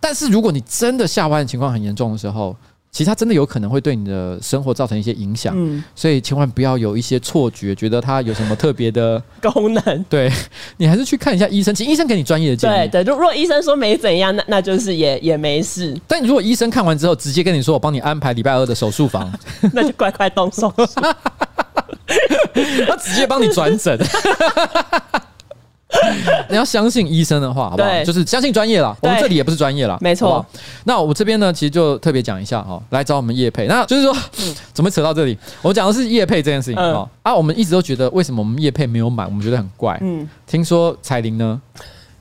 [0.00, 2.56] 但是如果你真的下弯的情况很严重的时候，
[2.90, 5.56] 其实它真的有可能会对你的生活造成一些影响，
[5.96, 10.04] 所以千万不要有一些错觉，觉得它有什么特别的 功能。
[10.10, 10.30] 对，
[10.76, 12.88] 你还是去看一下医生，请医生给你专业的建议。
[12.90, 15.98] 对对，如果医生说没怎样，那那就是也也没事。
[16.06, 19.32] 但如果医生看完之后直接跟你说，我帮你安排礼拜二的手术房，
[19.72, 21.00] 那就乖乖动手术，
[22.86, 23.98] 他直接帮你转诊。
[26.48, 28.02] 你要相信医生的话，好不好？
[28.02, 28.96] 就是相信专业啦。
[29.02, 30.44] 我们这里也不是专业啦，没错。
[30.84, 33.66] 那我这边呢，其实就特别讲一下哈，来找我们叶配。
[33.66, 34.16] 那就是说，
[34.72, 35.36] 怎么扯到这里？
[35.60, 36.92] 我讲的是叶配这件事情啊。
[36.94, 39.26] 嗯、啊，我们一直都觉得，为什么我们叶配没有满？
[39.26, 39.98] 我们觉得很怪。
[40.00, 41.60] 嗯，听说彩铃呢，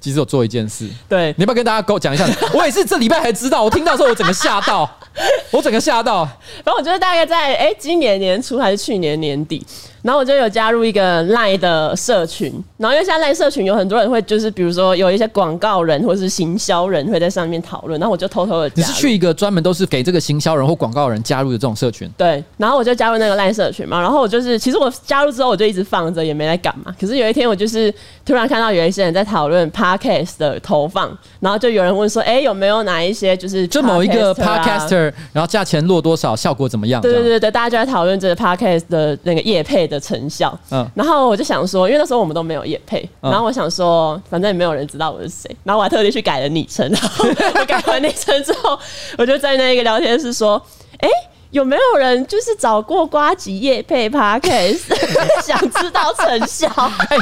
[0.02, 0.90] 其实有做一件事。
[1.08, 2.28] 对，你要不要跟大家跟我讲一下？
[2.54, 4.90] 我也是这礼拜才知道，我听到的时候我整个吓到，
[5.52, 6.28] 我整个吓到。
[6.64, 9.66] 然后我觉得大概在哎、欸，今年年初还是去年年底。
[10.02, 18.78] 然后我就有加入一个 LINE 的社群，然后因为现在 LINE 社群有很多人会，就是比如说有一些广告人或者是行销人会在上面讨论，然后我就偷偷的加。
[18.78, 22.10] 你是去一个专门都是给这个行销人或广告人加入的这种社群？
[22.18, 27.94] 对，然后我就加入那个 LINE 社群嘛，然后我就是其实我加入之后我就一直放着也没来干嘛，可是有一天我就是
[28.32, 37.02] 突然看到有一些人在讨论 Podcast 的投放，然后就有人问说，哎，有没有哪一些就是就某一个 Podcaster，然后价钱落多少，效果怎么样？
[37.02, 48.80] 对对对对，大家就在讨论这个 Podcast 的那个业配的成效，嗯，然后我就想说，因为那时候我们都没有业配，然后我想说，反正也没有人知道我是谁，然后我还特地去改了昵称，然后我改完昵称之后，
[49.18, 50.56] 我就在那一个聊天室说，
[51.00, 51.10] 哎，
[51.52, 54.80] 有没有人就是找过瓜吉叶配 Podcast，
[55.46, 56.68] 想知道成效？
[57.10, 57.18] 哎，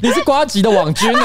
[0.00, 1.20] 你是瓜吉的网军呢？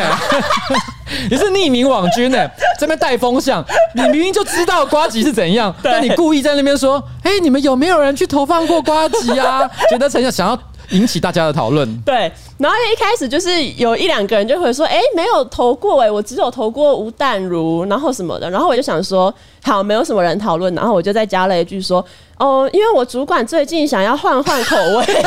[1.30, 2.50] 你是匿名网军呢？
[2.80, 9.70] 这边带风向，你明明就知道瓜吉是怎样，但你故意在那边说，哎，你们有没有人去投放过瓜吉啊？
[9.92, 10.60] 觉得成效想要。
[10.92, 12.02] 引起大家的讨论。
[12.02, 22.06] 对，然后一开始就是有一两个人就会说：“哎，没有投过哎，我只有投过吴淡如，然后什么的。”然后我就想说：“好，没有什么人讨论。”然后我就再加了一句说
[22.40, 25.06] ：“哦，因为我主管最近想要换换口味。”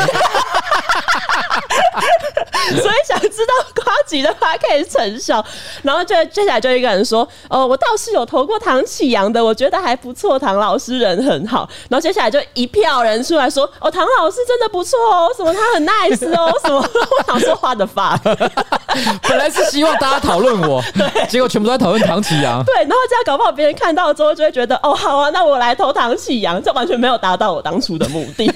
[2.69, 5.43] 所以想知道瓜吉的 podcast 成效，
[5.83, 16.75] 然后就接下来就一个人说：“哦，我倒是有投过唐启阳的，我觉得还不错，唐老师人很好。”然后接下来就一票人出来说：“哦，唐老师真的不错哦，什么他很 nice 哦，什么。
[17.17, 18.17] ”我想说话的发，
[19.27, 22.63] 本来是希望大家讨论我， 对，结果全部都在讨论唐启阳。
[22.65, 28.51] 对，然后这样搞不好别人看到之后就会觉得：“哦，好啊，那我来投唐启阳。”这完全没有达到我当初的目的。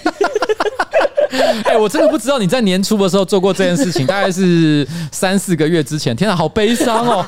[1.63, 6.15] 哎、欸，我真的不知道你在年初的时候做过这件事情，大概是三四个月之前。
[6.15, 7.25] 天啊，好悲伤哦！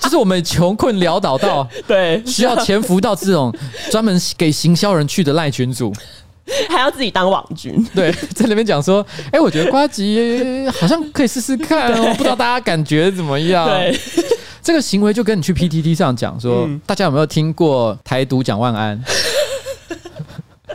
[0.00, 3.54] 就是我们穷困潦倒到 对需要潜伏到这种
[3.90, 5.92] 专门给行销人去的赖群组，
[6.68, 7.74] 还要自己当网军。
[7.94, 13.66] 对，在那边讲说，哎、欸，我觉得瓜吉好像可以试试看哦，不知道大家感觉怎么样？
[13.68, 13.98] 对，
[14.62, 19.02] 这个行为就跟你去 PTT 上讲说，嗯、大家有没有听过台独蒋万安？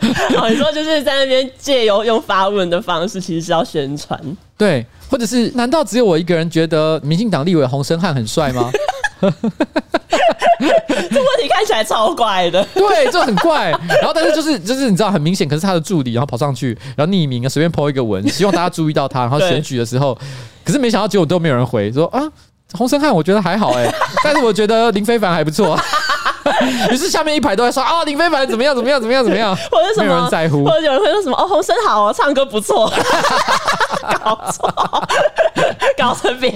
[0.38, 4.20] 哦，你说就是在那边借由用发问的方式，其实是要宣传，
[4.58, 8.72] 对，或者是难道只有我一个人觉得民进党立委洪申翰很帅吗？
[10.62, 13.72] 这问题看起来超怪的，对，就很怪。
[13.72, 19.22] 然后，但是就是就是你知道很明显，可是他的助理，然后跑上去，然后匿名啊，随便 po 一个文，希望大家注意到他。
[19.22, 20.18] 然后选举的时候，
[20.66, 22.22] 可是没想到结果都没有人回，说啊，
[22.74, 25.80] 洪申翰我觉得还好哎、欸，但是我觉得林非凡还不错。
[26.92, 30.06] 于是下面一排都在说啊，林飞凡怎么样怎么样怎么样怎么样，或者 什么？
[30.06, 31.38] 没有人在乎，或者有人会说什么？
[31.38, 32.92] 哦，洪生好哦，唱歌不错，
[34.24, 35.08] 搞错，
[35.98, 36.50] 搞成别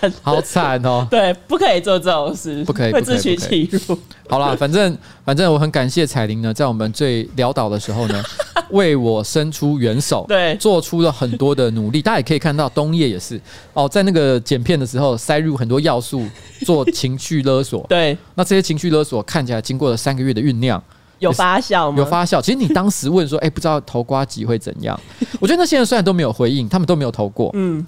[0.00, 1.06] 人，好惨哦。
[1.10, 3.98] 对，不可以做这种事，不可以，会自取其辱。
[4.28, 4.96] 好了，反正
[5.28, 8.24] 反正我很感谢彩玲呢，在我们最潦倒的时候呢，
[8.72, 12.00] 为我伸出援手，对，做出了很多的努力。
[12.00, 13.38] 大家也可以看到，冬夜也是
[13.74, 16.26] 哦，在那个剪片的时候塞入很多要素，
[16.64, 17.84] 做情绪勒索。
[17.90, 20.82] 对，那这些情绪勒索看起来经过了三个月的酝酿，
[21.18, 21.98] 有发酵吗？
[21.98, 22.40] 有发酵。
[22.40, 24.98] 其实你当时问说，哎、欸，不知道投呱吉会怎样？
[25.40, 27.86] 我觉得那些人虽然都没有回应，他们都没有投过，嗯。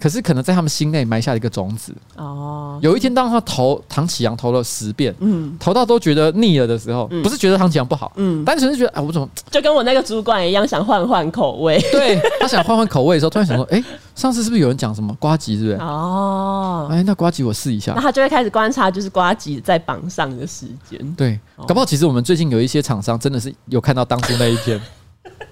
[0.00, 2.78] 可是可能在他们心内埋下了一个种子哦。
[2.80, 11.78] 有一天，当他投唐启阳投了十遍，嗯，投到都觉得腻了的时候，不是觉得唐启阳不好，嗯，单纯是觉得哎，我怎么就跟我那个主管一样，想换换口味。
[11.92, 13.84] 对，他想换换口味的时候，突然想说，哎，
[14.14, 15.76] 上次是不是有人讲什么瓜吉，是不是？
[15.76, 17.92] 哦，哎，那瓜吉我试一下。
[17.94, 20.98] 那他就会开始观察，就是瓜吉在榜上的时间。
[21.14, 24.80] 对，搞不好其实我们最近有一些厂商真的是有看到当初那一篇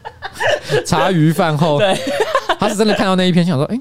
[0.87, 1.95] 茶余饭后，对，
[2.59, 3.79] 他是真的看到那一篇，想说，哎。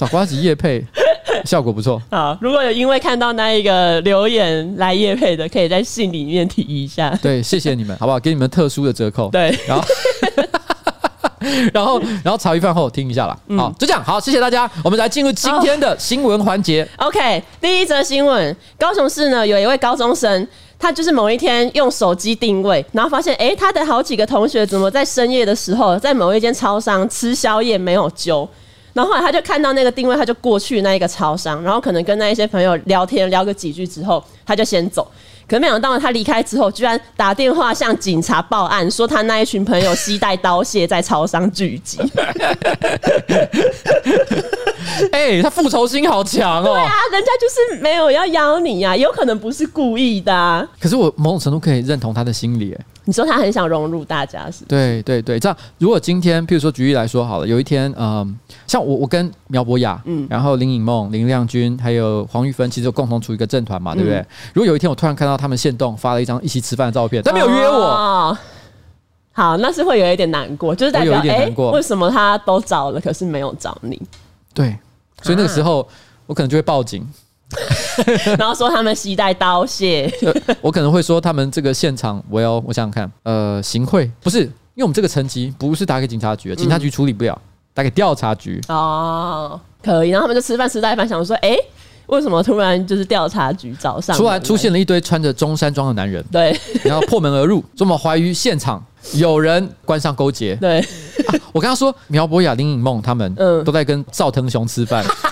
[0.00, 0.82] 找瓜子夜配
[1.44, 2.00] 效果不错。
[2.10, 7.10] 好，如果有因为看到那一个留言来夜配的，可以在信里面提一下。
[7.20, 8.18] 对，谢谢你们，好不好？
[8.18, 9.28] 给你们特殊的折扣。
[9.28, 9.84] 对，然后，
[11.74, 13.38] 然后，然后茶余饭后听一下啦。
[13.58, 14.02] 好，就这样。
[14.02, 14.70] 好，谢谢大家。
[14.82, 16.88] 我们来进入今天的新闻环节。
[16.96, 28.48] OK，第一则新闻：高雄市呢有一位高中生，他就是某一天用手机定位，然后发现，哎，他的好几个同学怎么在深夜的时候在某一间超商吃宵夜没有揪。
[29.00, 35.10] 然后后来他就看到那个定位，他就过去那一个超商，然后可能跟那一些朋友聊天聊个几句之后，他就先走。
[35.48, 41.98] 可没想到他离开之后，居然打电话向警察报案，说他那一群朋友携带刀械在超商聚集。
[45.12, 46.64] 哎、欸，他复仇心好强哦！
[46.64, 50.66] 对啊，人家就是没有要邀你呀、啊，有可能不是故意的、啊。
[50.80, 52.84] 可是我某种程度可以认同他的心理，哎。
[53.06, 54.64] 你说他很想融入大家，是？
[54.66, 64.18] 对对对，这样如果今天，譬如说举例来说好了，有一天，嗯，像我我跟苗博雅，嗯，然后林颖梦、林亮君还有黄玉芬，其实有共同处一个政团嘛，对不对？
[64.18, 68.38] 嗯、如果有一天我突然看到他们现动发了一张一起吃饭的照片，他没有约我、哦，
[69.32, 74.00] 好，那是会有一点难过，就是代表哎、欸，为什么他都找了，可是没有找你？
[74.54, 74.76] 对，
[75.22, 75.88] 所以那个时候
[76.26, 77.06] 我可能就会报警。
[78.38, 80.08] 然后说他们携带刀械，
[80.62, 84.08] 我可能会说他们这个现场，我要我想想看，呃，行贿。
[84.20, 87.42] 不是，因为我们这个层级不是打给警察局，警察局处理不了，嗯、
[87.74, 88.60] 打给调查局。
[88.68, 91.56] 哦，可以，然后他们就吃饭吃到一半，想说，哎，
[92.10, 96.24] 为什么突然就是调查局早上突然出现了一堆穿着中山装的男人？
[96.30, 100.54] 对，然后破门而入，这么怀疑现场有人关上勾结。
[100.56, 103.32] 对、啊，我跟他说苗博雅、林颖梦他们
[103.64, 105.04] 都在跟赵腾雄吃饭。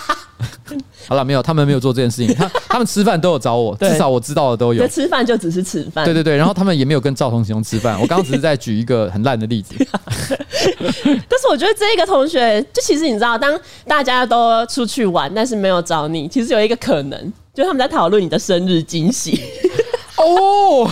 [1.08, 2.32] 好了，没有，他们没有做这件事情。
[2.36, 4.86] 他他们吃饭都有找我，至少我知道的都有。
[4.86, 6.04] 吃饭就只是吃饭。
[6.04, 7.98] 对对对，然后他们也没有跟赵同雄吃饭。
[7.98, 9.74] 我刚刚只是 在举一个很烂的例子。
[11.26, 19.40] 但是我觉得这一个同学，就其实你知道，当大家都出去玩，但是没有找你，其实有一个可能，就是他们在讨论你的生日惊喜。
[20.16, 20.90] 哦，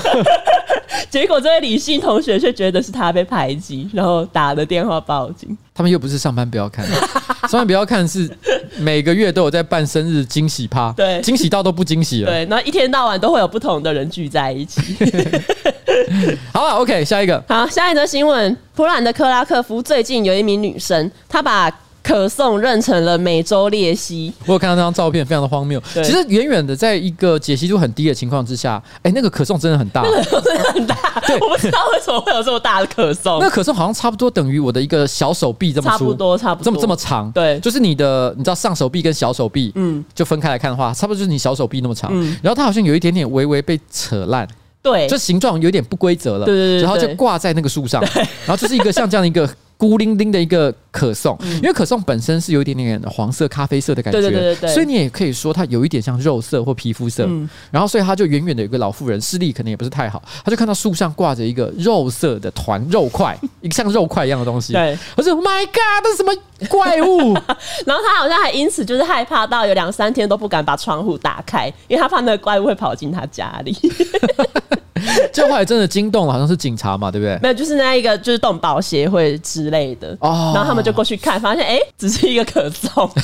[1.10, 5.56] 结果这位李姓同学却觉得是他被排挤，然后打了电话报警。
[5.74, 6.86] 他们又不是上班不要看，
[7.48, 8.30] 上班不要看是
[8.78, 12.30] 每个月都有在办生日惊喜趴，对，惊喜到都不惊喜了。
[12.30, 14.80] 对，那一天到晚都会有不同的人聚在一起。
[16.52, 17.42] 好了，OK，下一个。
[17.48, 21.70] 好，下一则新闻：波兰的克拉克夫最近有一名女生，她把
[22.06, 24.32] 可颂认成了美洲鬣蜥。
[24.46, 25.82] 我有看到那张照片，非常的荒谬。
[25.92, 30.96] 其实远远的，在一个解析度很低的情况之下，哎、欸，那个可颂真的很大，真的很大。
[31.26, 33.40] 对，我不知道为什么会有这么大的可颂。
[33.40, 37.28] 那可颂好像差不多等于我的一个小手臂这么粗，差不多，差不多这么这么长。
[37.32, 42.12] 对，就是你的，你知道上手臂跟小手臂，嗯，就分开来看的话，差不多就是你小手臂那么长。
[42.14, 44.46] 嗯，然后它好像有一点点微微被扯烂。
[44.80, 46.46] 对，就形状有点不规则了。
[46.46, 57.28] 对对对，然后就挂在那个树上，然后就是一个像这样的一个孤零零的一个可颂，因为可颂本身是有一点点黄色、咖啡色的感觉，对对对，所以你也可以说它有一点像肉色或皮肤色。
[57.70, 64.72] 然后，所以他就远远的有个老妇人，视力可能也不是太好，他就看到树上挂着一个肉色的团肉块， 一个像肉块一样的东西。
[64.72, 66.32] 对，我说 My God，这是什么
[66.68, 67.34] 怪物？
[67.84, 73.76] 然后他好像还因此就是害怕到有两三天都不敢把窗户打开，因为他怕那个怪物会跑进他家里。
[75.32, 77.38] 就后来真的惊动了，好像是警察嘛，对不对？
[77.42, 80.52] 没有，就是那一个就是动保协会之类的哦。
[80.54, 83.10] 然后他们就过去看，发现哎、欸，只是一个可颂。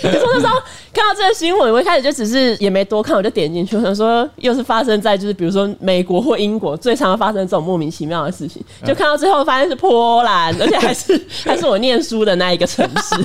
[0.00, 0.58] 可是那时候
[0.92, 13.16] 看到这个新闻，我一开始就只是也没多看，我就点进去，我想说又是发生在就是比如说美国或英国最常发生这种莫名其妙的事情，就看到最后发现是波兰，而且还是还是我念书的那一个城市。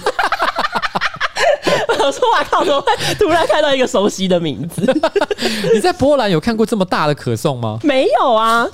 [2.05, 2.63] 我说：“哇靠！
[2.63, 4.81] 怎么会突然看到一个熟悉的名字？
[5.73, 7.79] 你在波兰有看过这么大的可颂吗？
[7.83, 8.67] 没有啊。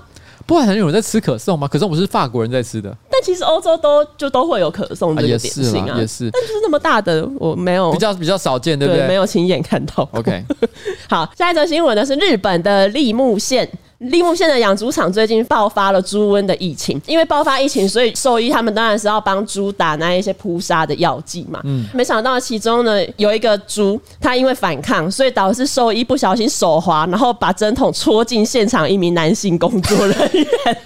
[0.45, 1.67] 波兰有人在吃可颂吗？
[1.67, 2.95] 可颂不是法国人在吃的。
[3.11, 6.29] 但其实欧洲都就都会有可颂这个点心啊，也是。
[6.31, 9.01] 但就是那么大的，我没有比较比较少见，对不对？
[9.03, 10.07] 对没有亲眼看到。
[10.13, 10.43] OK，
[11.07, 21.59] 好，下一则新闻呢是日本的立木县。”栃木县的养猪场最近爆发了猪瘟的疫情，因为爆发疫情，所以兽医他们当然是要帮猪打那一些扑杀的药剂嘛。
[21.65, 30.77] 嗯，没想到其中呢有一个猪，它因为反抗，所以导致兽医不小心手滑，然后把针筒戳进现场一名男性工作人员。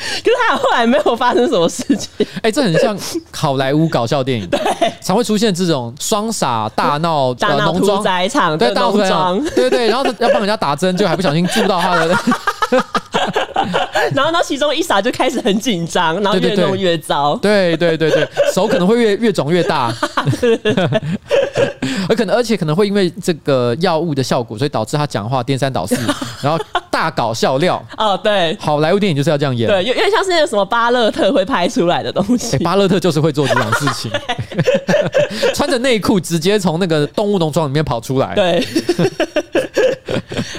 [0.24, 2.08] 可是他后来没有发生什么事情。
[2.18, 2.96] 哎、欸，这很像
[3.32, 4.60] 好莱坞搞笑电影， 对，
[5.00, 12.16] 常会出现这种双傻大闹大闹屠宰场，对，大屠宰场，对对，然后要帮人家打针，就还不小心住到他的。
[14.14, 17.36] 然后呢，其中一傻就开始很紧张，然后越弄越糟。
[17.36, 19.92] 对对对对， 手可能会越越肿越大。
[22.08, 25.94] 而可能而且可能会因为这个药物的效果，所以导致他讲话颠三倒四，
[26.42, 26.58] 然后
[26.90, 27.80] 大搞笑料。
[27.96, 29.68] 哦，对，好莱坞电影就是要这样演。
[29.68, 32.58] 对，有点像是那个什么巴勒特会拍出来的东西。
[32.58, 34.10] 巴勒特就是会做这种事情，
[35.54, 38.34] 穿着内裤直接从那个动物农庄里面跑出来。
[38.34, 38.66] 对。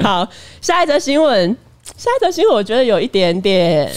[0.01, 0.27] 好，
[0.61, 1.55] 下一则新闻。
[1.97, 3.91] 下一则新闻，我觉得有一点点，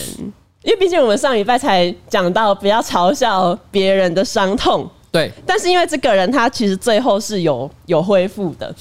[0.63, 5.33] 因为毕竟我们上礼拜才讲到不要嘲笑别人的伤痛，对。
[5.47, 8.75] 但是因为这个人他其实最后是有有恢复的，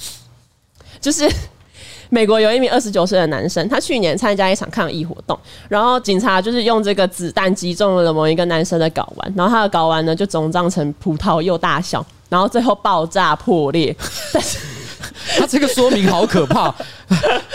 [1.00, 1.26] 就是
[2.10, 13.96] 美国有一名二十九岁的男生，他去年参加一场抗议活动，然后警察就是用这个子弹击中了某一个男生的睾丸，然后他的睾丸呢就肿胀成葡萄柚大小，然后最后爆炸破裂，
[14.32, 14.58] 但是。
[15.38, 16.66] 他这个说明好可怕！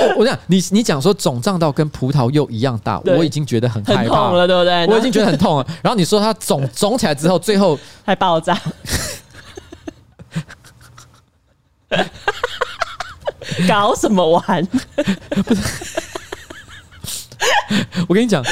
[0.02, 4.86] 我我讲你你讲说肿胀到跟葡萄柚一样大，我已经觉得很害怕了，对不对？
[4.88, 5.68] 我已经觉得很痛了。
[5.82, 8.60] 然后你说它肿肿起来之后，最后 还爆炸，
[13.68, 14.66] 搞什么玩？
[14.66, 16.00] 不是，
[18.08, 18.44] 我跟你讲，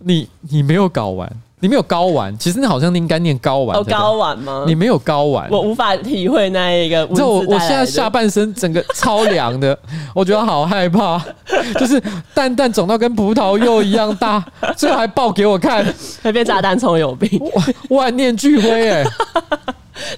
[0.00, 1.30] 你你没有搞完。
[1.60, 3.78] 你没有睾丸，其实那好像应该念睾丸。
[3.78, 4.64] 哦，睾丸吗？
[4.66, 7.06] 你没有睾丸，我无法体会那一个。
[7.06, 9.76] 你知道我我现在下半身整个超凉的，
[10.14, 11.18] 我觉得好害怕，
[11.80, 12.02] 就是
[12.34, 14.44] 蛋蛋肿到跟葡萄柚一样大，
[14.76, 15.82] 最后还爆给我看，
[16.22, 17.40] 还变炸弹葱有病，
[17.88, 19.04] 万念俱灰哎！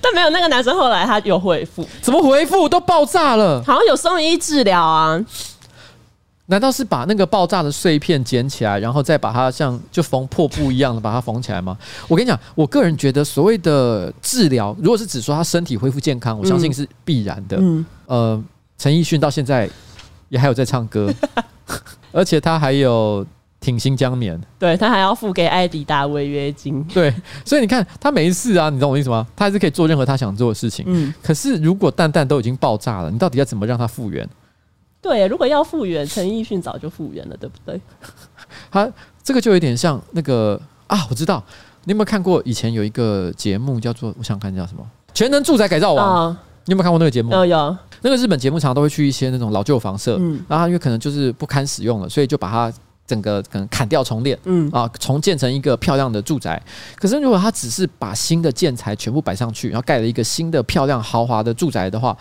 [0.01, 2.69] 但没有那个男生后来他有回复，怎么回复？
[2.69, 5.21] 都爆炸了，好像有送医治疗啊。
[6.47, 11.77] 难道是把那个爆炸的碎片捡起来，然后再把它像就缝破布一样的把它缝起来吗？
[12.07, 17.57] 我跟你讲，我个人觉得所谓的治疗，如果是只说他身体恢复健康，我相信是必然的。
[17.61, 18.45] 嗯，呃，
[18.79, 19.69] 陈奕迅到现在
[20.29, 21.13] 也还有在唱歌，
[22.13, 23.27] 而且他还有
[23.59, 26.81] 挺新疆棉，对，他还要付给艾迪达违约金。
[26.95, 27.13] 对，
[27.45, 29.27] 所以你看他没事啊，你懂我意思吗？
[29.35, 30.85] 他还是可以做任何他想做的事情。
[30.87, 34.29] 嗯，可是如果蛋蛋都已经爆炸了，你到底要怎么让他复原？
[35.07, 37.81] 对，如果要复原，陈奕迅早就复原了，对不对？
[38.73, 38.91] 他
[39.23, 41.41] 这个就有点像那个啊，我知道，
[41.85, 44.83] 你有没有看过以前有一个节目叫做，我想看叫什么
[45.15, 46.07] 《全能住宅改造王》？
[46.11, 47.31] 哦，你有没有看过那个节目？
[47.31, 47.77] 有有。
[48.03, 52.73] 那个日本节目常常都会去一些那种老旧房舍，嗯，然后因为可能就是不堪使用了，所以就把它
[53.07, 56.61] 整个可能砍掉重练，嗯啊，重建成一个漂亮的住宅。
[56.97, 62.17] 可是如果他只是把新的建材全部摆上去，然后盖了一个新的漂亮豪华的住宅的话，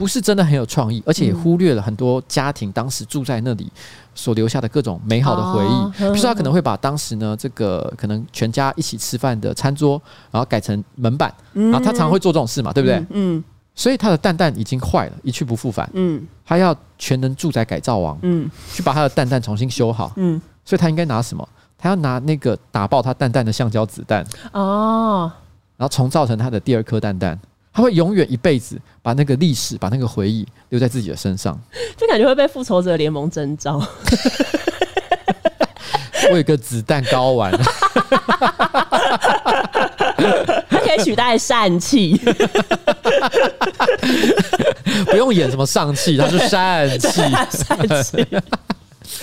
[0.00, 3.70] 不是真的很有创意，而且也忽略了很多家庭当时住在那里
[4.14, 5.90] 所留下的各种美好的回忆。
[5.98, 13.04] 比如说，他可能会把当时呢这个可能全家一起吃饭的餐桌，然后改成门板，然后他常常会做这种事嘛，对不对？
[13.10, 13.44] 嗯。
[13.74, 15.86] 所以他的蛋蛋已经坏了，一去不复返。
[15.92, 16.26] 嗯。
[16.46, 20.10] 他要全能住宅改造王，嗯，去把他的蛋蛋重新修好。
[20.16, 20.40] 嗯。
[20.64, 21.46] 所以他应该拿什么？
[21.76, 24.26] 他要拿那个打爆他蛋蛋的橡胶子弹。
[24.52, 25.30] 哦。
[25.76, 27.38] 然后重造成他的第二颗蛋蛋。
[27.72, 31.58] 他会永远一辈子把那个历史、把那个回忆留在自己的身上，
[31.96, 33.80] 就感觉会被复仇者联盟征召。
[36.30, 37.50] 我有个子弹睾丸，
[40.68, 42.20] 他可以取代疝气，
[45.06, 48.26] 不用演什么上气，他是疝气，疝气。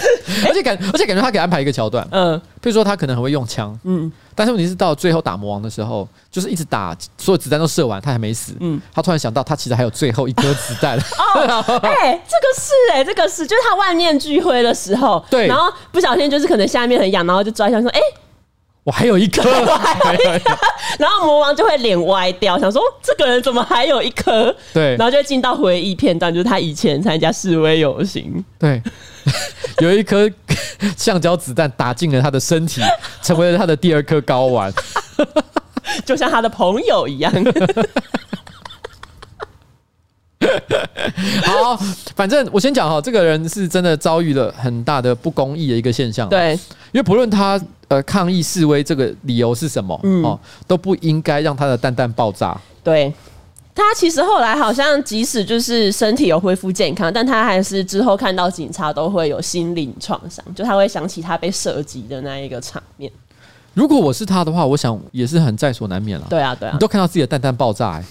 [0.48, 18.06] 而且感，而且感觉他给安排一个桥段，嗯，比如说他可能很会用枪，嗯，但是问题是到最后打魔王的时候，就是一直打，所有子弹都射完，他还没死，嗯，他突然想到他其实还有最后一颗子弹， 哦，哎、欸，这个是哎、欸，这个是，就是他万念俱灰的时候，对，然后不小心就是可能下面很痒，然后就抓一下说，哎、欸。
[18.88, 19.44] 我还有一颗，
[20.98, 24.56] 然后魔王就会脸歪掉，想说这个人怎么还有一颗？
[24.74, 28.82] 对，然后就会进到回忆片段，就是他以前参加示威游行，对，
[29.80, 30.30] 有一颗
[30.98, 32.82] 橡胶子弹打进了他的身体，
[33.22, 34.72] 成为了他的第二颗睾丸，
[36.06, 37.32] 就像他的朋友一样。
[41.44, 41.76] 好，
[42.16, 46.30] 反正我先讲哈，这个人是真的遭遇了很大的不公义的一个现象。
[46.30, 46.54] 对，
[46.92, 52.56] 因为不论他呃抗议示威这个理由是什么，嗯，哦，都不应该让他的蛋蛋爆炸。
[52.84, 53.12] 对，
[53.78, 63.12] 他其实后来好像即使就是身体有恢复健康，但他还是之后看到警察都会有心灵创伤，就他会想起他被射击的那一个场面。
[63.76, 66.26] 如果我是他的话，我想也是很在所难免了。
[66.28, 68.06] 对啊，对啊，你都看到自己的蛋蛋爆炸，欸，哎，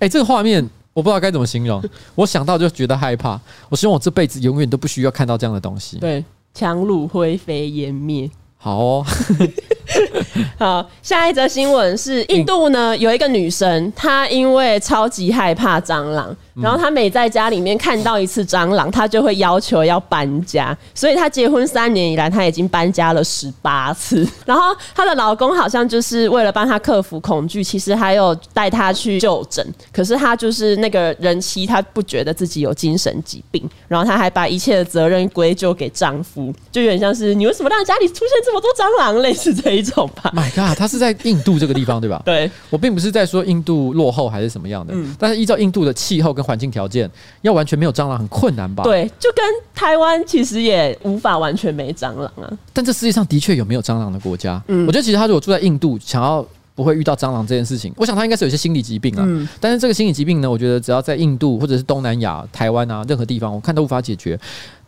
[0.00, 0.66] 哎，这个画面。
[0.92, 1.80] 我不知道该怎么形容，
[2.16, 3.40] 我想到就觉得害怕。
[3.68, 5.98] 我希望我这辈子永远都不需要看到这样的东西。
[5.98, 8.28] 对，强弩灰飞烟灭。
[8.56, 9.06] 好哦，
[10.58, 16.36] 好，下一则新闻是印度呢，有一个女生，她因为超级害怕蟑螂。
[16.62, 20.76] 然后她每在家里面看到一次蟑螂，她就会要求要搬家。
[20.94, 24.26] 所以她结婚三年以来，她已经搬家了十八次。
[24.44, 29.66] 然后她的老公好像就是为了帮她克服恐惧，其实还有带她去就诊。
[29.92, 40.30] 可是她就是那个人妻，她不觉得自己有精神疾病，然后她还把一切的责任归咎给丈夫，就有点像是你为什么让家里出现这么多蟑螂，类似这一种吧。
[40.36, 42.22] My God，她是在印度这个地方对吧？
[42.26, 47.08] 对，我并不是在说印度落后还是什么样的，嗯，但是依照印度的气候跟环境条件，
[47.42, 48.82] 要完全没有蟑螂很困难吧？
[48.82, 52.50] 对，就跟台湾其实也无法完全没蟑螂啊。
[52.72, 54.60] 但这世界上的确有没有蟑螂的国家。
[54.66, 56.44] 嗯，我觉得其实他如果住在印度，想要
[56.74, 59.22] 不会遇到蟑螂这件事情，我想他应该是有一些心理疾病啊。
[59.24, 64.38] 嗯，但是这个心理疾病呢，我觉得只要在印度或者是东南亚、台湾啊任何地方，我看都无法解决。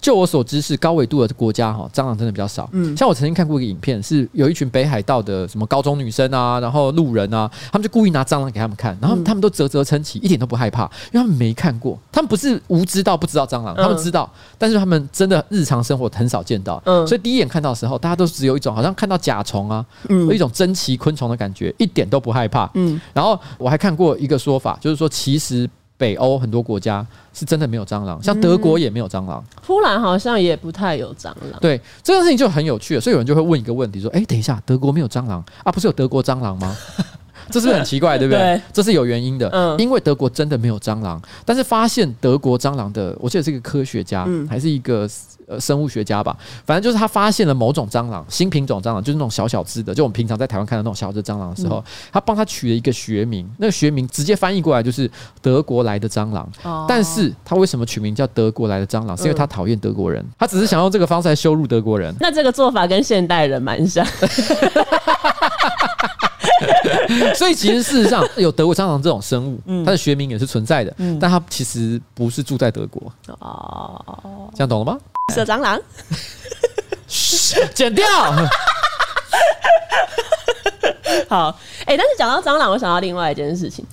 [0.02, 2.68] 就我所知，是高纬度的国家哈，蟑螂真的比较少。
[2.72, 11.96] 嗯，像我曾经看过一个影片，是有一群北海道的什么高中女生啊，然后路人啊，他们就故意拿蟑螂给他们看，然后他们都啧啧称奇，一点都不害怕，因为他们没看过。
[12.10, 14.28] 他们不是无知到不知道蟑螂，他们知道，
[14.58, 16.82] 但是他们真的日常生活很少见到。
[16.84, 22.68] 嗯，所以第一眼看到的时候，大家都只有一种好像看到甲虫啊，有一种珍奇昆虫的感觉，一点都不害怕。
[22.74, 25.70] 嗯，然后我还看过一个说法，就是说其实。
[26.02, 31.60] 北欧很多国家是真的没有蟑螂，像德国也没有蟑螂，波兰好像也不太有蟑螂。
[31.60, 35.70] 对，这件事情就很有趣了，所以有人就会问一个问题，说：“诶，等一下，德国没有蟑螂啊？
[35.70, 36.76] 不是有德国蟑螂吗？”
[37.50, 38.40] 这是很奇怪，对不对？
[38.40, 39.48] 对，这是有原因的。
[39.52, 45.08] 嗯，因为德国真的没有蟑螂，但是发现德国蟑螂的，我记得是一个科学家，还是一个
[45.46, 46.36] 呃生物学家吧。
[46.64, 56.48] 反正就是他发现了某种蟑螂，新品种蟑螂，就是那种小小只的，就我们平常在台湾看到那种小只蟑螂的时候，他帮他取了一个学名，那个学名直接翻译过来就是德国来的蟑螂。
[56.88, 59.16] 但是他为什么取名叫德国来的蟑螂？
[59.16, 62.14] 是因为他讨厌德国人，他只是想用这个方式来羞辱德国人。
[62.20, 64.06] 那这个做法跟现代人蛮像。
[67.34, 73.12] 所以其实事实上有德国蟑螂这种生物，它的学名也是存在的，但它其实不是住在德国。
[73.40, 74.98] 哦，这样懂了吗？
[75.32, 75.80] 色蟑螂，
[77.08, 78.06] 嘘， 剪掉。
[81.28, 83.84] 好，哎，但是讲到蟑螂，我想到另外一件事情，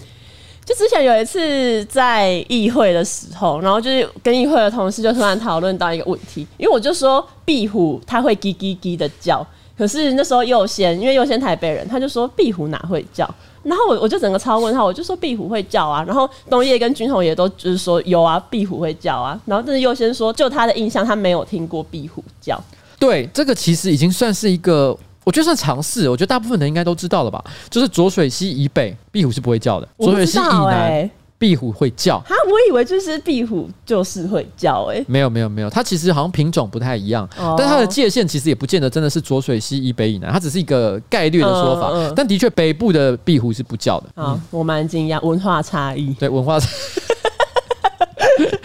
[0.66, 9.45] 就之前有一次在议会的时候，然后就是跟议会的同事就突然讨论到一个问题，因为我就说壁虎它会叽叽叽的叫。
[9.80, 13.25] 可是那时候祐先，因为祐先台北人，他就说壁虎哪会叫？
[13.63, 16.03] 然后我我就整个超问他，我就说壁虎会叫啊。
[16.05, 19.39] 然后东叶跟君宏也都就是说有啊，壁虎会叫啊。
[19.45, 22.61] 然后但是祐先说，就他的印象，他没有听过壁虎叫。
[22.99, 26.09] 对，这个其实已经算是一个，我觉得算常识。
[26.09, 27.41] 我觉得大部分人应该都知道了吧？
[27.69, 31.09] 就是浊水溪以北，壁虎是不会叫的；浊水溪以南，
[31.39, 32.17] 壁虎会叫。
[32.17, 41.89] 啊，我以为就是壁虎就是会叫，欸，哎，没有没有没有，它其实好像品种不太一样，哦，但它的界限其实也不见得真的是浊水溪以北以南，它只是一个概率的说法。
[41.93, 44.09] 嗯嗯，但的确，北部的壁虎是不叫的。
[44.21, 46.13] 啊，嗯，我蛮惊讶，文化差异。
[46.15, 46.69] 对，文化差异。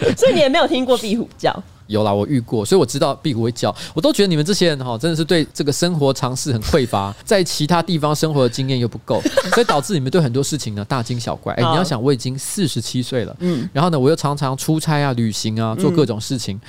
[0.15, 1.51] 所以你也没有听过壁虎叫？
[1.87, 3.75] 有啦，我遇过，所以我知道壁虎会叫。
[3.93, 9.21] 我都觉得你们这些人哈，真的是对这个生活常识很匮乏，在其他地方生活的经验又不够，
[9.53, 11.53] 所以导致你们对很多事情呢大惊小怪。
[11.55, 16.55] 哎、欸，你要想，我已经四十七岁了，嗯，然后呢，我又常常出差啊、旅行啊，做各种事情。
[16.57, 16.61] 嗯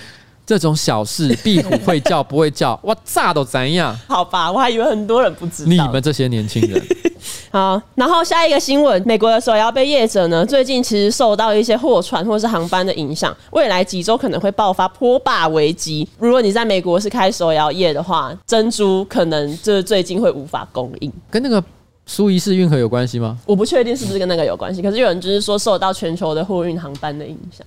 [0.47, 3.94] 这种小事，壁虎会叫 不会叫，我，炸都怎样？
[4.07, 5.68] 好吧，我还以为很多人不知道。
[5.68, 6.80] 你们这些年轻人，
[7.51, 7.82] 好。
[7.97, 16.09] 然后下一个新闻，美国的手摇杯业者呢，最近其实受到一些货船或是航班的影响，未来几周可能会爆发坡霸危机。
[16.20, 21.12] 如果你在美国是开手摇业的话，珍珠可能就是最近会无法供应。
[21.28, 21.62] 跟那个
[22.07, 23.36] 苏伊士运河有关系吗？
[23.44, 27.66] 我不确定是不是跟那个有关系，可是有人就是说受到全球的货运航班的影响。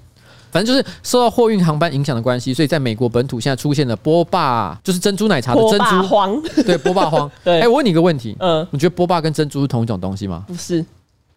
[0.51, 7.29] 反正就是受到货运航班影响的关系，所以在美国本土现在出现了波霸，就是珍珠奶茶的珍珠荒，对，波霸荒。
[7.43, 10.45] 对，哎、欸，我问你一个问题，嗯，你觉得波霸跟珍珠是同一种东西吗？
[10.47, 10.85] 不是。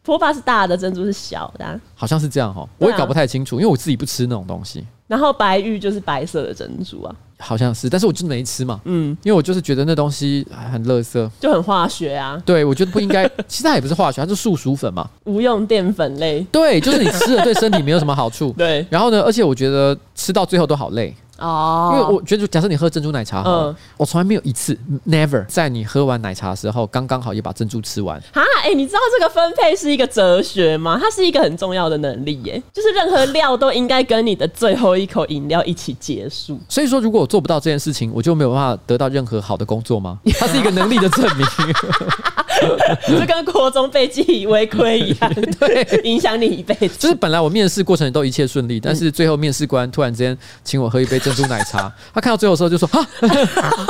[0.03, 4.85] 波霸是大的，珍珠是小的，啊，好像是这样哈，我也搞不太清楚，因为我自己不吃那种东西。
[5.07, 12.41] 然后白玉就是白色的珍珠啊，好像是，但是我就是没吃嘛，嗯，因为我就是觉得那东西很垃圾，就很化学啊。
[12.47, 16.41] 对，我觉得不应该， 其实它也不是化学，它是树薯粉嘛，无用淀粉类。
[16.51, 18.53] 对，就是你吃了对身体没有什么好处。
[18.59, 21.15] 对，然后呢，而且我觉得吃到最后都好累。
[21.43, 24.79] 哦，因为我觉得，假设你喝珍珠奶茶，嗯，我从来没有一次
[25.09, 28.21] ，never 在你喝完奶茶的时候，刚刚好也把珍珠吃完。
[28.33, 30.99] 哈，哎、欸，你知道这个分配是一个哲学吗？
[31.03, 36.59] 它是一个很重要的能力，耶，就是任何料都应该跟你的最后一口饮料一起结束。
[36.69, 40.21] 所以说，如果我做不到这件事情，我就没有办法得到任何好的工作吗？
[40.39, 41.47] 它是一个能力的证明。
[43.09, 46.97] 就跟国中被记忆违规一样， 对，影响你一辈子。
[46.99, 53.07] 就是本来我面试过程都一切顺利，但是最后面试官突然之间请我喝一杯珍珠奶茶， 他看到最后的时候就说：“哈，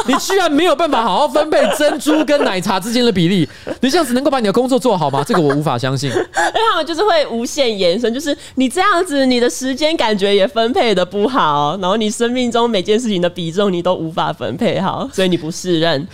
[0.06, 3.48] 你居然没有办法好好分配珍珠跟奶茶之间的比例，
[3.80, 6.10] 你这样子能够把你的工作做好吗？”这个我无法相信。
[6.10, 16.06] 因为他们就是会无限延伸，就是你这样子，你的时间感觉也分配的不好，然后你生命中每件事情的比重你都无法分配好，所以你不适任。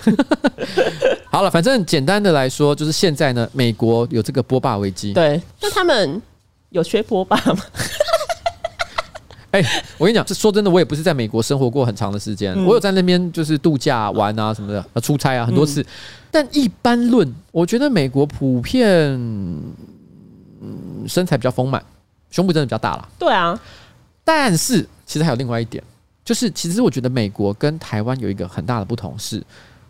[1.31, 5.13] 好了，反正简单的来说，就是现在呢，美国有这个波霸危机。
[5.13, 6.21] 对，那他们
[6.71, 7.59] 有缺波霸吗？
[9.51, 15.81] 哎、欸，我跟你讲，这说真的，我也不是在美国生活过很长的时间，嗯、我有在那边就是度假玩啊什么的，出差啊很多次。
[15.81, 15.87] 嗯、
[16.31, 18.87] 但一般论，我觉得美国普遍、
[20.61, 21.83] 嗯、身材比较丰满，
[22.31, 23.09] 胸部真的比较大了。
[23.19, 23.59] 对啊，
[24.23, 25.83] 但是其实还有另外一点，
[26.23, 29.43] 就是其实我觉得美国跟台湾有一个很大的不同是。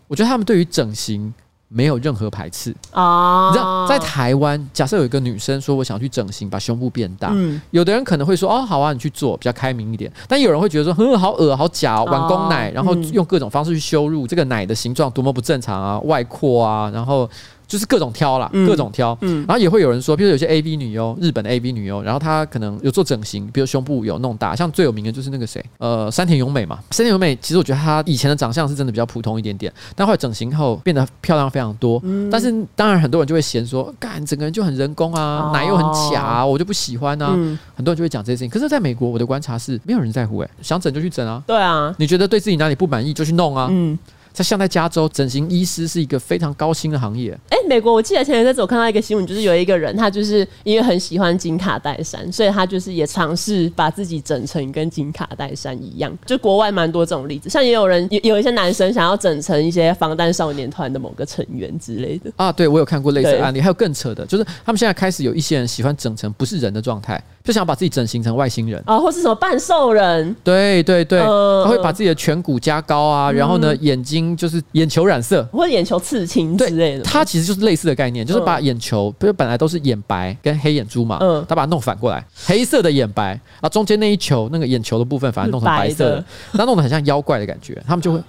[0.07, 1.31] 我觉得他们对于整形
[1.69, 3.49] 没有任何排斥啊！
[3.49, 10.11] 你知道，在台湾，假设有一个女生说我想要去整形，把胸部变大，嗯，有的人可能会说哦，好啊，你去做，比较开明一点。
[10.27, 17.29] 但有人会觉得说，嗯，好恶，好假，玩公奶，然后用各种方式去羞辱这个奶的形状多么不正常啊，外扩啊，然后。
[17.69, 26.79] 就是各种挑啦，各种挑，嗯，然后也会有人说，比如有些 AV 女优，日本的 AV 女优，然后她可能有做整形，比如胸部有弄大，像最有名的就是那个谁，呃，山田咏美嘛。
[26.89, 32.01] 山田咏美其实我觉得她以前的长相是真的比较普通一点点，但后来整形后变得漂亮非常多。
[32.03, 37.35] 嗯，但是当然很多人就会嫌说，干整个人就很人工啊，奶又很假啊，我就不喜欢啊。
[37.37, 38.49] 嗯，很多人就会讲这些事情。
[38.49, 41.43] 可是在美国，我的观察是没有人在乎，哎，想整就去整啊。
[41.45, 43.67] 对啊，你觉得对自己哪里不满意就去弄啊。
[43.69, 43.95] 嗯。
[44.31, 47.37] 在像在加州，整形医师是一个非常高薪的行业。
[47.49, 56.15] 哎，美国，我记得前阵子我看到一个新闻，就是有一个人，他就是因为很喜欢金卡戴珊，所以他就是也尝试把自己整成跟金卡戴珊一样。
[56.25, 62.31] 就国外蛮多这种例子，像也有人有 有一些男生想要整成一些防弹少年团的某个成员之类的。
[62.35, 67.21] 啊，对，我有看过类似案例，还有更扯的，就是他们现在开始有一些人喜欢整成不是人的状态。
[67.49, 68.79] 就想把自己整形成外星人。
[68.85, 70.35] 啊，或是什么半兽人？
[70.43, 77.03] 对对对，呃、他会把自己的颧骨加高啊，嗯、然后呢，眼睛就是眼球染色，或者眼球刺青之类的。
[77.03, 88.21] 他其实就是类似的概念，就是把眼球，不是本来都是眼白跟黑眼珠嘛，嗯，他把它弄反过来，黑色的眼白啊，中间那一球那个眼球的部分反而弄成白色的，那弄得很像妖怪的感觉，他们就会。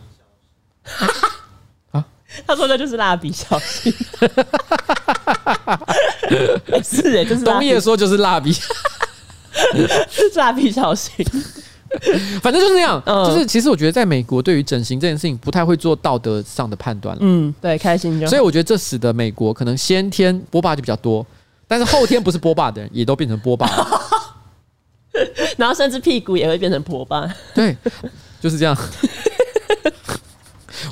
[2.46, 3.92] 他说那就是蜡笔小新，
[6.80, 8.62] 是哎，就是东叶说就是蜡笔，是
[10.36, 11.24] 蜡笔小新，
[12.42, 13.02] 反正就是那样。
[13.04, 17.16] 嗯、就是其实我觉得在美国，对于整形这件事情不太会做道德上的判断。
[17.20, 18.26] 嗯，对，开心就。
[18.26, 21.26] 所以我觉得这使得美国可能先天波霸就比较多，
[21.68, 24.00] 但是后天不是波霸的人也都变成波霸了，
[25.58, 27.28] 然后甚至屁股也会变成波霸。
[27.54, 27.76] 对，
[28.40, 28.76] 就是这样。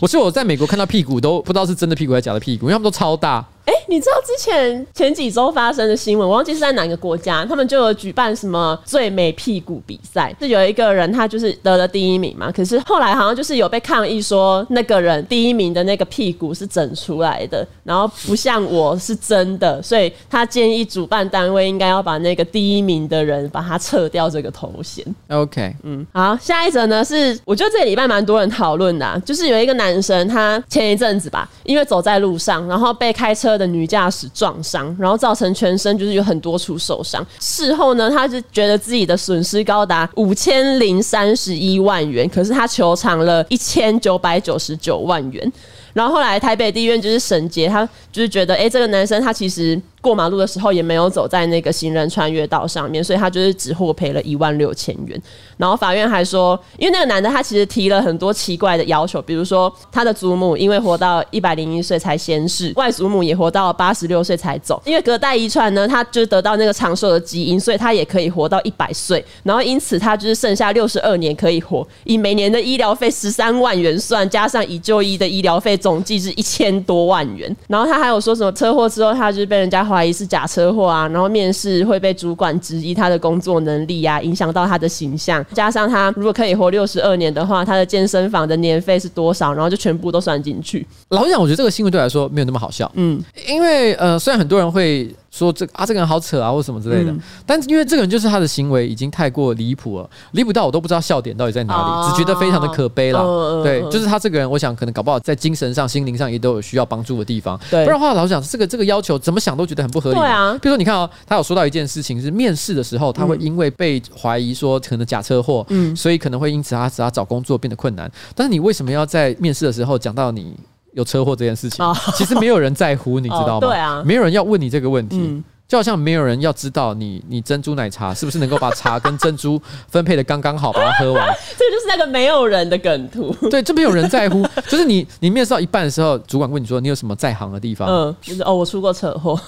[0.01, 3.45] 我说我在美国看到屁股都不知道是真的屁股还是假的屁股，因为他们都超大。
[3.69, 25.05] 哎、欸，你知道之前前几周发生的新闻，我忘记是在哪个国家，他们就有举办什么最美屁股比赛，是有一个人他就是得了第一名嘛，可是后来好像就是有被抗议说那个人第一名的那个屁股是整出来的，然后不像我是真的，所以他建议主办单位应该要把那个第一名的人把他撤掉这个头衔。
[25.29, 37.27] OK，嗯，好，下一则呢是我觉得这个礼拜蛮多人讨论的啊，就是有一个男生他前一阵子吧，因为走在路上，然后被开车的女驾驶撞伤，然后造成全身就是有很多处受伤。
[37.41, 45.53] 事后呢，他是觉得自己的损失高达五千零三十一万元，可是他求偿了一千九百九十九万元。
[45.93, 49.81] 然后后来台北地院就是审结，他就是觉得，哎，这个男生他其实。
[50.01, 55.21] 过马路的时候也没有走在那个行人穿越道上面，所以他就是只获赔了一万六千元。
[55.57, 64.81] 然后法院还说，因为那个男的他其实提了很多奇怪的要求，比如说他的祖母因为活到一百零一岁才仙逝，外祖母也活到八十六岁才走。
[64.85, 69.25] 因为隔代遗传呢，他就得到那个长寿的基因，所以他也可以活到一百岁。
[69.43, 71.87] 然后因此他就是剩下六十二年可以活。
[72.05, 77.55] 以每年的医疗费十三万元算，加上已就医的医疗费，总计是一千多万元。
[77.67, 85.45] 然后他还有说什么车祸之后，他就是被人家怀疑是假车祸啊，然后面试会被主管质疑他的工作能力啊，影响到他的形象。
[85.53, 89.53] 加上他如果可以活六十二年的话，他的健身房的年费是多少？
[89.55, 90.87] 然后就全部都算进去。
[91.09, 92.91] 老实讲，我觉得这个新闻对我来说没有那么好笑。
[92.95, 93.19] 嗯，
[93.49, 95.09] 因为呃，虽然很多人会。
[95.39, 97.13] 说这啊，这个人好扯啊，或什么之类的。
[97.13, 103.21] 嗯、但因为这个人就是他的行为已经太过离谱了，离谱到我都不知道笑点到底在哪里，哦、只觉得非常的可悲了。
[103.21, 107.59] 哦、对，就是他这个人，我想可能搞不好在精神上、心灵上也都有需要帮助的地方。
[107.71, 110.19] 对，不然的话，老实讲，这个这个要求怎么想都觉得很不合理。
[110.19, 118.11] 对啊，比如说你看哦，他有说到一件事情是面试的时候，他会因为被怀疑说可能假车祸，嗯，所以可能会因此他使他找工作变得困难。
[118.35, 120.57] 但是你为什么要在面试的时候讲到你
[120.99, 121.83] 有车祸这件事情？
[121.83, 123.67] 哦、其实没有人在乎， 你知道吗？
[123.67, 125.17] 对啊，没有人要问你这个问题。
[125.17, 131.27] 嗯就好像没有人要知道你你珍珠奶茶是不是能够把茶跟珍珠分配的刚刚好，把它喝完。
[131.59, 133.37] 这就是那个没有人的梗图。
[133.51, 134.43] 对，这没有人在乎。
[134.67, 137.87] 就是你你面试到一半的时候，主管问你说你有什么在行的地方？
[137.87, 139.39] 嗯，就是哦，我出过车祸。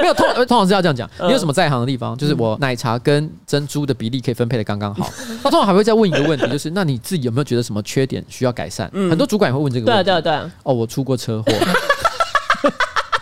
[0.00, 1.08] 没有，通通常是要这样讲。
[1.22, 2.16] 你有什么在行的地方？
[2.16, 5.10] 就是我奶茶跟珍珠的比例可以分配的刚刚好。
[5.42, 8.90] 他通常还会再问一个问题，就是那你自己有没有觉得什么缺点需要改善？
[8.92, 10.04] 很多主管也会问这个问题。
[10.04, 10.50] 对对对。
[10.62, 11.52] 哦，我出过车祸。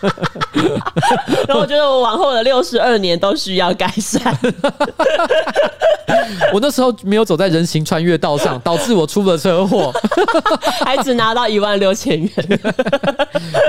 [1.47, 4.37] 然后我觉得我往后的六十二年都需要改善。
[6.53, 9.93] 我那时候没有走在人行穿越道上，导致我出了车祸，
[10.85, 12.31] 还只拿到一万六千元。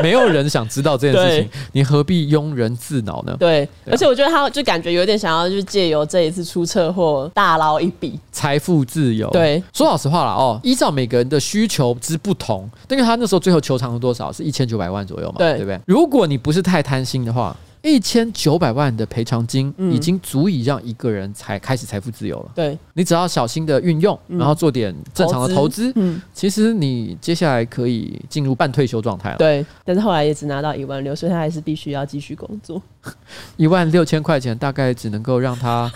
[0.02, 3.36] 没有人想知道这件事情，你何必庸人自扰呢？
[3.40, 9.30] 对，而且我觉得他就感觉有点想要，就借由这一次出车祸大捞一笔财富自由。
[9.30, 14.32] 对，说老实话了哦，依照每个人的需求之不同，因为他那时候最后求偿了多少？
[14.32, 15.36] 是一千九百万左右嘛？
[15.38, 15.80] 对，对不对？
[15.86, 22.52] 如果如果你不是太贪心的话，一千九百万的赔偿金已经足以让一个人才开始财富自由了。
[22.54, 29.38] 对，你只要小心的运用，然后做点正常的投资，嗯，其实你接下来可以进入半退休状态了。
[29.38, 32.82] 对，但是后来也只拿到一万六，所以他还是必须要继续工作。
[33.56, 35.90] 一万六千块钱大概只能够让他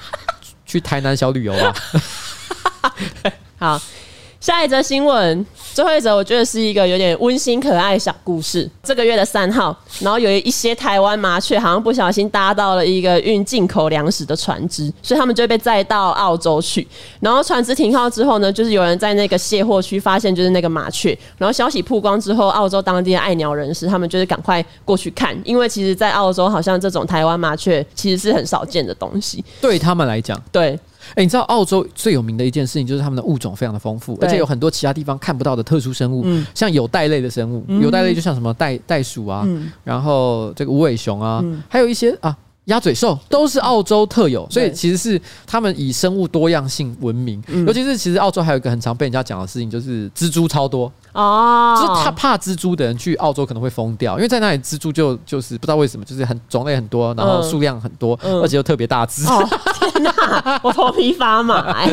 [0.66, 1.76] 去台南小旅游吧。
[3.60, 3.82] 好。
[4.40, 8.70] 下一则新闻，最后一则，我觉得是一个有点温馨可爱小故事。
[8.84, 16.88] 这个月的三号，然后有一些台湾麻雀好像不小心搭到了一个运进口粮食的船只，所以他们就被载到澳洲去。
[17.20, 30.80] 然后船只停靠之后呢，就是有人在那个卸货区发现就是那个麻雀，然后消息曝光之后，澳洲当地的爱鸟人士他们就是赶快过去看，因为其实，在澳洲好像这种台湾麻雀其实是很少见的东西，对他们来讲，对。
[31.12, 42.38] 哎，欸、你知道澳洲最有名的一件事情就是他们的物种非常的丰富，而且有很多其他地方看不到的特殊生物，嗯、像有袋类的生物，有袋类就像什么袋袋鼠啊，嗯、然后这个无尾熊啊，嗯、还有一些啊。
[42.66, 47.44] 鸭嘴兽都是澳洲特有，所以其实是他们以生物多样性闻名。
[47.68, 51.78] 尤其是其实澳洲还有一个很常被人家讲的事情，就是蜘蛛超多哦。
[51.78, 59.26] 就是他怕蜘蛛的人去澳洲可能会疯掉，因为在那里蜘蛛就就是不知道为什么，就是很种类很多，然后数量很多，而且又特别大只。
[59.26, 61.86] 天哪，我头皮发麻。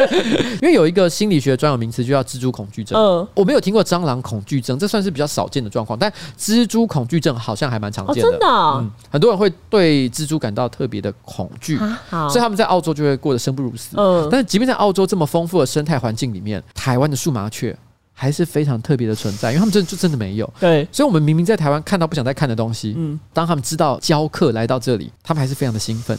[0.60, 3.00] 因为有一个心理学专有名词，就叫蜘蛛恐惧症。
[3.00, 8.30] 嗯，我没有听过蟑螂恐惧症，这算是比较少见的状况，但蜘蛛恐惧症好像还蛮常见的。
[8.30, 10.09] 真的，嗯，很多人会对。
[10.10, 11.78] 蜘蛛感到特别的恐惧，
[12.10, 13.96] 所以他们在澳洲就会过得生不如死。
[13.96, 17.76] 嗯，但是即便在澳洲这么丰富的生态环境里面，台湾的树麻雀
[18.12, 20.52] 还是非常特别的存在，因为他们真的就真的没有。
[20.60, 26.18] 对，所以我们明明在台湾看到不想再看的东西，嗯，当他们知道教课来到这里，他们还是非常的兴奋。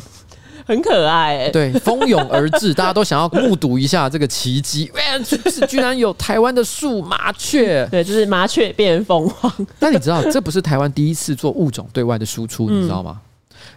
[0.63, 1.49] 很可爱、欸。
[1.49, 4.89] 对，蜂拥而至， 大家都想要目睹一下这个奇迹。
[4.95, 7.85] 哎，是居然有台湾的树麻雀。
[7.89, 9.51] 对，就是麻雀变凤凰。
[9.79, 13.19] 但你知道，这不是台湾第一次做物种对外的输出，你知道吗？
[13.19, 13.27] 嗯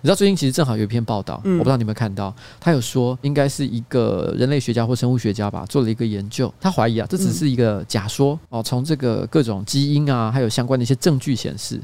[0.01, 8.63] 你知道最近其实正好有一篇报道，嗯、我不知道你有没有看到，他有说应该是一个人类学家或生物学家吧，做了一个研究，他怀疑啊，这只是一个假说哦。
[8.63, 11.81] 从这个各种基因啊，还有相关的一些证据显示，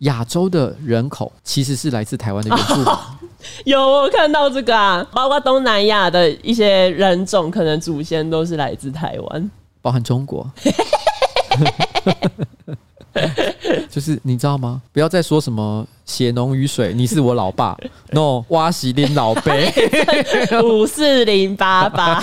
[0.00, 2.84] 亚洲的人口其实是来自台湾的原住民。
[2.86, 2.98] 哦、
[3.64, 9.50] 有我看到这个啊，包括东南亚的一些人种，可能祖先都是来自台湾，
[9.80, 10.50] 包含中国。
[13.90, 14.80] 就是你知道吗？
[14.92, 17.76] 不要再说什么血浓于水，你是我老爸。
[18.12, 19.72] No，挖洗林老贝
[20.62, 22.22] 五四零八八。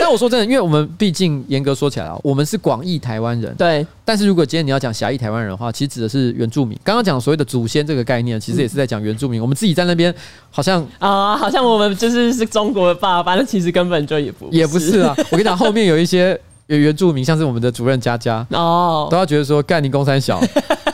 [0.00, 3.54] 但我说真的，因为我们毕竟严格说起来啊，我们是广义台湾人。
[3.56, 3.86] 对。
[4.04, 6.76] 但是如果今天你要讲狭义台湾人的话，其实指的是原住民。
[6.82, 9.40] 刚刚讲所谓的祖先这个概念，其实也是在讲原住民。
[9.40, 10.12] 嗯、我们自己在那边
[10.50, 15.14] 好像啊、呃，好像我们就是是中国的爸爸，那其实根本就也不也不是啊。
[15.30, 16.40] 我跟你讲，后面有一些。
[16.78, 20.40] 原住民像是我们的主任佳佳哦，都要觉得说干你公三小，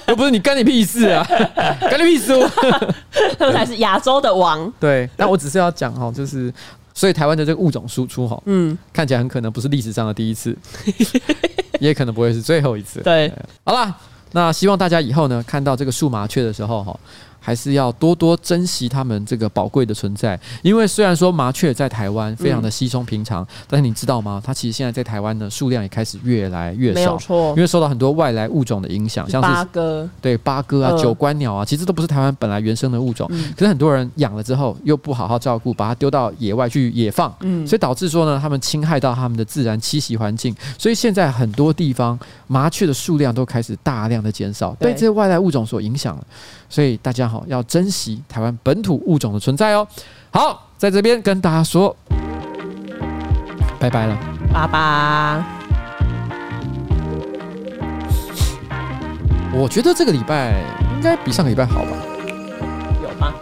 [0.08, 1.26] 又不是你干你屁事啊，
[1.80, 2.32] 干你屁事，
[3.38, 4.72] 他们才是亚洲的王。
[4.80, 6.52] 对，但我只是要讲哈，就是
[6.94, 10.56] 所以台湾的这个物种输出哈，嗯，看起来很可能不是历史上的第一次，
[11.80, 13.00] 也可能不会是最后一次。
[13.04, 13.32] 对，
[13.64, 13.94] 好啦，
[14.32, 16.98] 那希望大家以后呢，看到这个树麻雀的时候哈。
[17.46, 24.42] 还是要多多珍惜他们这个宝贵的存在，因为虽然说麻雀在台湾非常的稀松平常，嗯、但是你知道吗？
[24.44, 42.18] 它其实现在在台湾的数量也开始越来越少，没有错，因为受到很多外来物种的影响，像是八哥，对八哥啊、九官鸟啊，其实都不是台湾本来原生的物种，嗯、可是很多人养了之后又不好好照顾，把它丢到野外去野放，嗯，所以导致说呢，他们侵害到他们的自然栖息环境，所以现在很多地方
[42.48, 46.26] 麻雀的数量都开始大量的减少，被这些外来物种所影响了。
[46.68, 49.86] 所以大家好，要珍惜台湾本土物种的存在哦。
[50.30, 51.94] 好，在这边跟大家说
[53.78, 54.16] 拜拜了，
[54.52, 55.42] 拜拜。
[59.52, 60.60] 我觉得这个礼拜
[60.96, 61.90] 应该比上个礼拜好吧？
[63.02, 63.32] 有吗？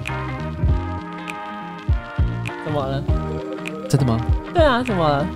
[2.64, 3.02] 怎么了？
[3.88, 4.20] 真的吗？
[4.54, 5.26] 对啊，怎么了？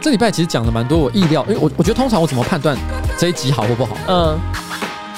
[0.00, 2.76] 这礼拜其实讲了蛮多我意料，因为我我觉得通常我怎么判断
[3.18, 3.96] 这一集好或不好？
[4.08, 4.38] 嗯。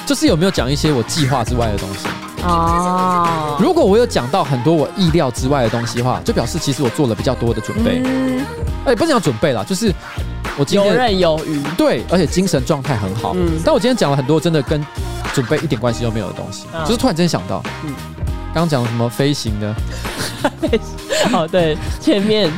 [0.05, 2.07] 就是有没有讲一些我计划之外的东西
[2.43, 3.57] 哦？
[3.59, 8.01] 如果我有讲到很多我意料之外的东西的话，就表示其实我做了比较多的准备。
[8.05, 8.45] 嗯，
[8.85, 9.93] 哎，不是讲准备啦，就是
[10.57, 11.61] 我今天游刃有余。
[11.77, 13.33] 对，而且精神状态很好。
[13.35, 14.85] 嗯，但我今天讲了很多真的跟
[15.33, 17.93] 准备一点关系都没有的东西，就是突然间想到，嗯，
[18.53, 19.75] 刚刚讲了什么飞行的？
[21.31, 22.51] 哦，对，前面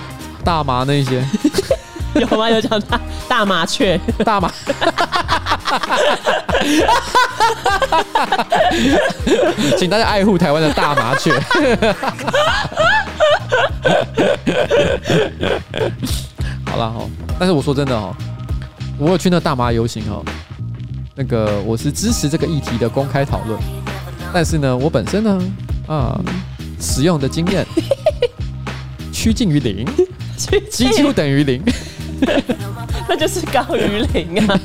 [0.44, 1.24] 大麻那些
[2.16, 2.50] 有吗？
[2.50, 4.52] 有讲大大麻雀大麻。
[9.78, 11.34] 请大家爱护台湾的大麻雀。
[16.66, 17.06] 好了哈，
[17.40, 18.14] 但是我说真的哦，
[18.98, 20.22] 我有去那大麻游行哦，
[21.16, 23.58] 那个我是支持这个议题的公开讨论，
[24.34, 25.42] 但是呢，我本身呢
[25.88, 26.20] 啊，
[26.80, 27.66] 使用的经验
[29.14, 29.86] 趋近于零，
[30.70, 31.64] 几乎等于零。
[33.08, 34.60] 那就是高于零啊，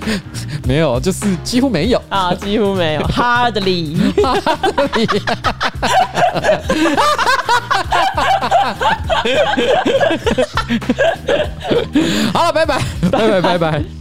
[0.64, 2.00] 没有，就是几乎没有。
[2.08, 3.96] 啊，几乎没有， hardly，
[12.32, 12.78] 好了，拜拜，
[13.10, 13.99] 拜拜，拜拜。